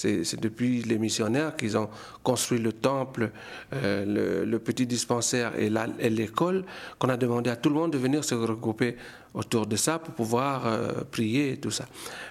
C'est 0.00 0.40
depuis 0.40 0.82
les 0.82 0.98
missionnaires 0.98 1.56
qu'ils 1.56 1.76
ont 1.76 1.90
construit 2.22 2.58
le 2.58 2.72
temple, 2.72 3.32
euh, 3.74 4.46
le, 4.46 4.58
petit 4.58 4.86
dispensaire 4.86 5.52
et 5.58 6.08
l'école 6.08 6.64
qu'on 6.98 7.10
a 7.10 7.18
demandé 7.18 7.50
à 7.50 7.56
tout 7.56 7.68
le 7.68 7.74
monde 7.74 7.92
de 7.92 7.98
venir 7.98 8.24
se 8.24 8.34
regrouper 8.34 8.96
autour 9.34 9.66
de 9.66 9.76
ça 9.76 9.98
pour 9.98 10.14
pouvoir 10.14 10.66
euh, 10.66 10.92
prier 11.10 11.52
et 11.52 11.56
tout 11.58 11.70
ça. 11.70 11.84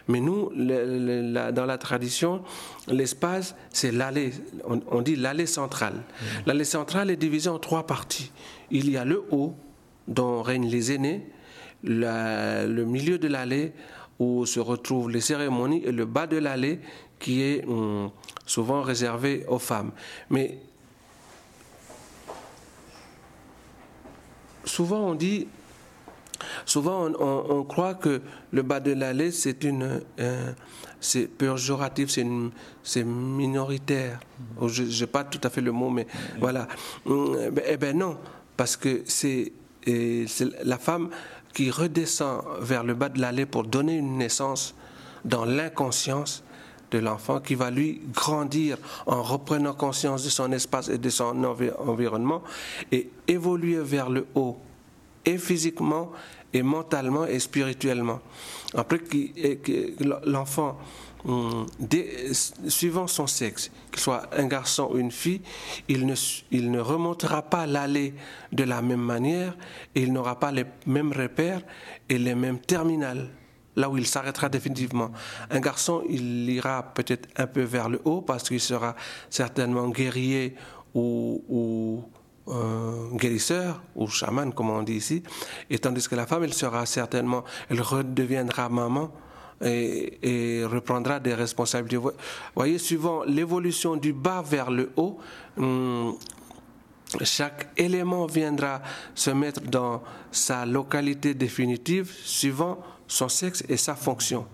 Mais 0.08 0.20
nous, 0.20 0.52
dans 0.52 1.66
la 1.68 1.78
tradition, 1.78 2.42
l'espace, 2.88 3.56
c'est 3.72 3.92
l'allée, 3.92 4.32
on, 4.66 5.02
dit 5.02 5.16
l'allée 5.16 5.46
centrale. 5.46 5.94
Mmh. 5.94 6.26
L'allée 6.48 6.66
centrale 6.66 7.12
est 7.12 7.18
divisée 7.18 7.50
en 7.50 7.60
trois 7.60 7.86
parties. 7.86 8.32
Il 8.72 8.90
y 8.90 8.98
a 8.98 9.06
le 9.06 9.24
haut, 9.30 9.56
dont 10.08 10.42
règnent 10.42 10.70
les 10.70 10.92
aînés, 10.92 11.28
le 11.84 12.84
milieu 12.84 13.20
de 13.20 13.28
l'allée, 13.28 13.74
où 14.20 14.46
se 14.46 14.60
retrouvent 14.60 15.10
les 15.10 15.22
cérémonies, 15.22 15.82
et 15.86 15.92
le 15.92 16.06
bas 16.06 16.28
de 16.28 16.38
l'allée, 16.38 16.82
qui 17.20 17.44
est 17.44 17.66
hum, 17.66 18.10
souvent 18.46 18.82
réservé 18.82 19.46
aux 19.48 19.60
femmes. 19.60 19.92
Mais 20.30 20.58
souvent 24.66 25.02
on 25.02 25.16
dit, 25.16 25.48
souvent 26.66 27.10
on, 27.20 27.64
croit 27.64 27.96
que 27.96 28.22
le 28.52 28.62
bas 28.62 28.80
de 28.80 28.92
l'allée 28.94 29.32
c'est 29.32 29.64
une, 29.64 30.02
euh, 30.20 30.54
c'est 31.00 31.28
péjoratif, 31.28 32.10
c'est, 32.10 33.04
minoritaire. 33.04 34.20
Je 34.66 34.84
n'ai 34.84 35.08
pas 35.08 35.24
tout 35.24 35.42
à 35.44 35.50
fait 35.50 35.62
le 35.62 35.72
mot, 35.72 35.90
mais 35.90 36.08
voilà. 36.40 36.68
Hum, 37.06 37.38
eh 37.66 37.78
bien 37.78 37.94
non, 37.94 38.18
parce 38.58 38.78
que 38.78 39.04
c'est 39.06 39.54
la 39.86 40.78
femme 40.78 41.10
qui 41.54 41.72
redescend 41.72 42.44
vers 42.62 42.84
le 42.84 42.94
bas 42.94 43.10
de 43.10 43.20
l'allée 43.20 43.46
pour 43.46 43.64
donner 43.64 43.98
une 43.98 44.18
naissance 44.18 44.76
dans 45.26 45.46
l'inconscience 45.46 46.44
de 46.92 46.98
l'enfant 47.00 47.40
qui 47.40 47.56
va 47.56 47.70
lui 47.72 48.02
grandir 48.14 48.78
en 49.06 49.22
reprenant 49.22 49.74
conscience 49.74 50.24
de 50.24 50.30
son 50.30 50.52
espace 50.52 50.90
et 50.90 50.98
de 50.98 51.10
son 51.10 51.44
environnement 51.44 52.44
et 52.92 53.10
évoluer 53.28 53.80
vers 53.80 54.10
le 54.10 54.28
haut, 54.36 54.58
et 55.26 55.38
physiquement, 55.38 56.12
et 56.54 56.64
mentalement, 56.64 57.26
et 57.26 57.40
spirituellement. 57.40 58.20
Après 58.74 59.00
l'enfant, 60.26 60.78
hum, 61.26 61.66
suivant 62.68 63.08
son 63.08 63.28
sexe, 63.28 63.72
qu'il 63.92 64.02
soit 64.02 64.24
un 64.36 64.48
garçon 64.48 64.90
ou 64.92 64.98
une 64.98 65.12
fille, 65.12 65.42
il 65.88 66.06
ne, 66.06 66.16
il 66.52 66.72
ne 66.72 66.80
remontera 66.80 67.44
pas 67.44 67.68
l'allée 67.68 68.14
de 68.52 68.64
la 68.64 68.82
même 68.82 69.02
manière, 69.02 69.56
et 69.94 70.02
il 70.02 70.14
n'aura 70.14 70.40
pas 70.40 70.52
les 70.52 70.66
mêmes 70.88 71.12
repères 71.12 71.62
et 72.08 72.18
les 72.18 72.36
mêmes 72.36 72.60
terminales 72.60 73.30
là 73.76 73.90
où 73.90 73.98
il 73.98 74.06
s'arrêtera 74.06 74.50
définitivement. 74.50 75.12
Un 75.50 75.60
garçon, 75.60 76.04
il 76.10 76.50
ira 76.50 76.84
peut-être 76.94 77.30
un 77.38 77.48
peu 77.48 77.62
vers 77.62 77.90
le 77.90 78.02
haut 78.06 78.22
parce 78.22 78.48
qu'il 78.48 78.60
sera 78.60 78.96
certainement 79.30 79.90
guerrier 79.90 80.56
ou, 80.94 82.04
euh, 82.48 83.10
guérisseur 83.14 83.82
ou 83.96 84.08
chaman, 84.08 84.54
comme 84.54 84.72
on 84.72 84.84
dit 84.84 84.96
ici, 84.96 85.24
et 85.70 85.78
tandis 85.78 86.08
que 86.08 86.16
la 86.16 86.26
femme, 86.26 86.44
elle 86.44 86.54
sera 86.54 86.86
certainement, 86.86 87.44
elle 87.70 87.82
redeviendra 87.82 88.70
maman. 88.70 89.12
Et, 89.62 90.64
reprendra 90.64 91.20
des 91.20 91.34
responsabilités. 91.34 91.98
Vous 91.98 92.12
voyez, 92.56 92.78
suivant 92.78 93.26
l'évolution 93.26 93.98
du 93.98 94.14
bas 94.14 94.42
vers 94.42 94.72
le 94.72 94.90
haut, 94.96 95.18
hum, 95.58 96.16
chaque 97.24 97.70
élément 97.76 98.26
viendra 98.26 98.82
se 99.16 99.32
mettre 99.32 99.62
dans 99.62 100.02
sa 100.32 100.66
localité 100.66 101.34
définitive 101.34 102.10
suivant 102.24 102.80
son 103.10 103.28
sexe 103.28 103.66
et 103.68 103.76
sa 103.76 103.96
fonction. 103.96 104.48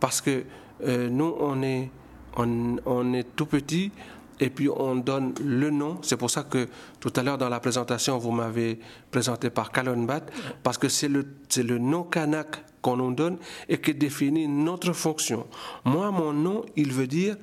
Parce 0.00 0.20
que 0.20 0.44
euh, 0.82 1.08
nous, 1.08 1.36
on 1.38 1.62
est, 1.62 1.90
on, 2.36 3.12
est 3.12 3.36
tout 3.36 3.46
petit 3.46 3.92
et 4.40 4.50
puis 4.50 4.68
on 4.68 4.96
donne 4.96 5.34
le 5.44 5.70
nom. 5.70 5.98
C'est 6.02 6.16
pour 6.16 6.30
ça 6.30 6.42
que 6.42 6.66
tout 6.98 7.12
à 7.14 7.22
l'heure 7.22 7.38
dans 7.38 7.50
la 7.50 7.60
présentation, 7.60 8.18
vous 8.18 8.32
m'avez 8.32 8.80
présenté 9.10 9.50
par 9.50 9.70
Kalonbat, 9.70 10.22
parce 10.62 10.78
que 10.78 10.88
c'est 10.88 11.08
le, 11.08 11.26
le 11.58 11.78
nom 11.78 12.02
kanak 12.02 12.64
qu'on 12.80 12.96
nous 12.96 13.12
donne 13.14 13.36
et 13.68 13.78
qui 13.78 13.94
définit 13.94 14.48
notre 14.48 14.94
fonction. 14.94 15.46
Moi, 15.84 16.10
mon 16.10 16.32
nom, 16.32 16.64
il 16.76 16.92
veut 16.92 17.06
dire, 17.06 17.36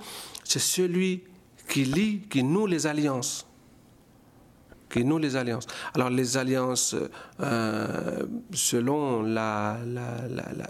c'est 0.43 0.59
celui 0.59 1.23
qui 1.69 1.85
lie, 1.85 2.21
qui 2.29 2.43
noue 2.43 2.65
les 2.65 2.87
alliances 2.87 3.45
qui 4.89 5.03
nous 5.03 5.17
les 5.17 5.35
alliances. 5.35 5.67
Alors 5.93 6.09
les 6.09 6.37
alliances, 6.37 6.95
euh, 7.41 8.25
selon 8.53 9.21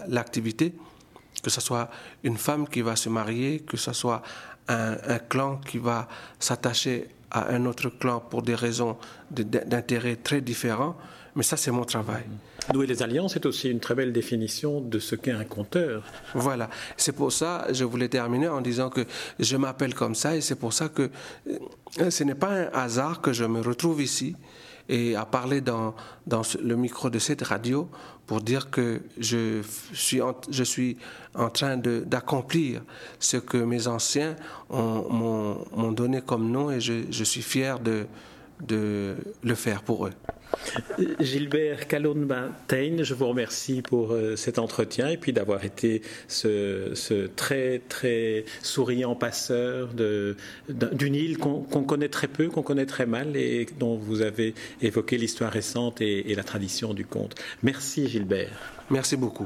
l'activité, 0.08 0.74
la, 0.76 1.42
que 1.42 1.50
ce 1.50 1.60
soit 1.60 1.88
une 2.24 2.36
femme 2.36 2.68
qui 2.68 2.82
va 2.82 2.96
se 2.96 3.08
marier, 3.08 3.60
que 3.60 3.76
ce 3.76 3.92
soit 3.92 4.22
un 4.70 5.18
clan 5.30 5.56
qui 5.56 5.78
va 5.78 6.08
s'attacher 6.38 7.08
à 7.30 7.48
un 7.54 7.64
autre 7.64 7.88
clan 7.88 8.20
pour 8.20 8.42
des 8.42 8.54
raisons 8.54 8.98
d'intérêt 9.30 10.16
très 10.16 10.40
différents, 10.42 10.96
mais 11.38 11.44
ça 11.44 11.56
c'est 11.56 11.70
mon 11.70 11.84
travail. 11.84 12.24
Nouer 12.74 12.88
les 12.88 13.00
alliances 13.00 13.36
est 13.36 13.46
aussi 13.46 13.70
une 13.70 13.78
très 13.78 13.94
belle 13.94 14.12
définition 14.12 14.80
de 14.80 14.98
ce 14.98 15.14
qu'est 15.14 15.30
un 15.30 15.44
conteur. 15.44 16.02
Voilà, 16.34 16.68
c'est 16.96 17.12
pour 17.12 17.32
ça 17.32 17.64
je 17.70 17.84
voulais 17.84 18.08
terminer 18.08 18.48
en 18.48 18.60
disant 18.60 18.90
que 18.90 19.06
je 19.38 19.56
m'appelle 19.56 19.94
comme 19.94 20.16
ça 20.16 20.34
et 20.34 20.40
c'est 20.40 20.56
pour 20.56 20.72
ça 20.72 20.88
que 20.88 21.08
euh, 22.00 22.10
ce 22.10 22.24
n'est 22.24 22.34
pas 22.34 22.50
un 22.50 22.68
hasard 22.72 23.20
que 23.20 23.32
je 23.32 23.44
me 23.44 23.60
retrouve 23.60 24.02
ici 24.02 24.34
et 24.88 25.14
à 25.14 25.24
parler 25.26 25.60
dans, 25.60 25.94
dans 26.26 26.42
le 26.60 26.74
micro 26.74 27.08
de 27.08 27.20
cette 27.20 27.42
radio 27.42 27.88
pour 28.26 28.40
dire 28.40 28.68
que 28.68 29.00
je 29.18 29.62
suis 29.92 30.20
en, 30.20 30.34
je 30.50 30.64
suis 30.64 30.96
en 31.36 31.50
train 31.50 31.76
d'accomplir 31.76 32.82
ce 33.20 33.36
que 33.36 33.58
mes 33.58 33.86
anciens 33.86 34.34
m'ont 34.70 35.92
donné 35.92 36.20
comme 36.20 36.50
nom 36.50 36.72
et 36.72 36.80
je, 36.80 37.04
je 37.10 37.24
suis 37.24 37.42
fier 37.42 37.78
de, 37.78 38.06
de 38.66 39.16
le 39.42 39.54
faire 39.54 39.82
pour 39.82 40.06
eux. 40.06 40.12
Gilbert 41.20 41.86
Calonba-Tain, 41.88 43.02
je 43.02 43.14
vous 43.14 43.26
remercie 43.28 43.82
pour 43.82 44.12
euh, 44.12 44.36
cet 44.36 44.58
entretien 44.58 45.08
et 45.08 45.16
puis 45.16 45.32
d'avoir 45.32 45.64
été 45.64 46.02
ce, 46.26 47.26
très 47.36 47.80
très 47.88 48.44
souriant 48.62 49.14
passeur 49.14 49.90
d'une 49.94 51.14
île 51.14 51.38
qu'on 51.38 51.62
connaît 51.62 52.08
très 52.08 52.28
peu, 52.28 52.48
qu'on 52.48 52.62
connaît 52.62 52.86
très 52.86 53.06
mal 53.06 53.36
et 53.36 53.66
dont 53.78 53.96
vous 53.96 54.22
avez 54.22 54.54
évoqué 54.80 55.18
l'histoire 55.18 55.52
récente 55.52 56.00
et, 56.00 56.30
et 56.30 56.34
la 56.34 56.44
tradition 56.44 56.94
du 56.94 57.04
conte. 57.04 57.34
Merci 57.62 58.08
Gilbert. 58.08 58.58
Merci 58.90 59.16
beaucoup. 59.16 59.44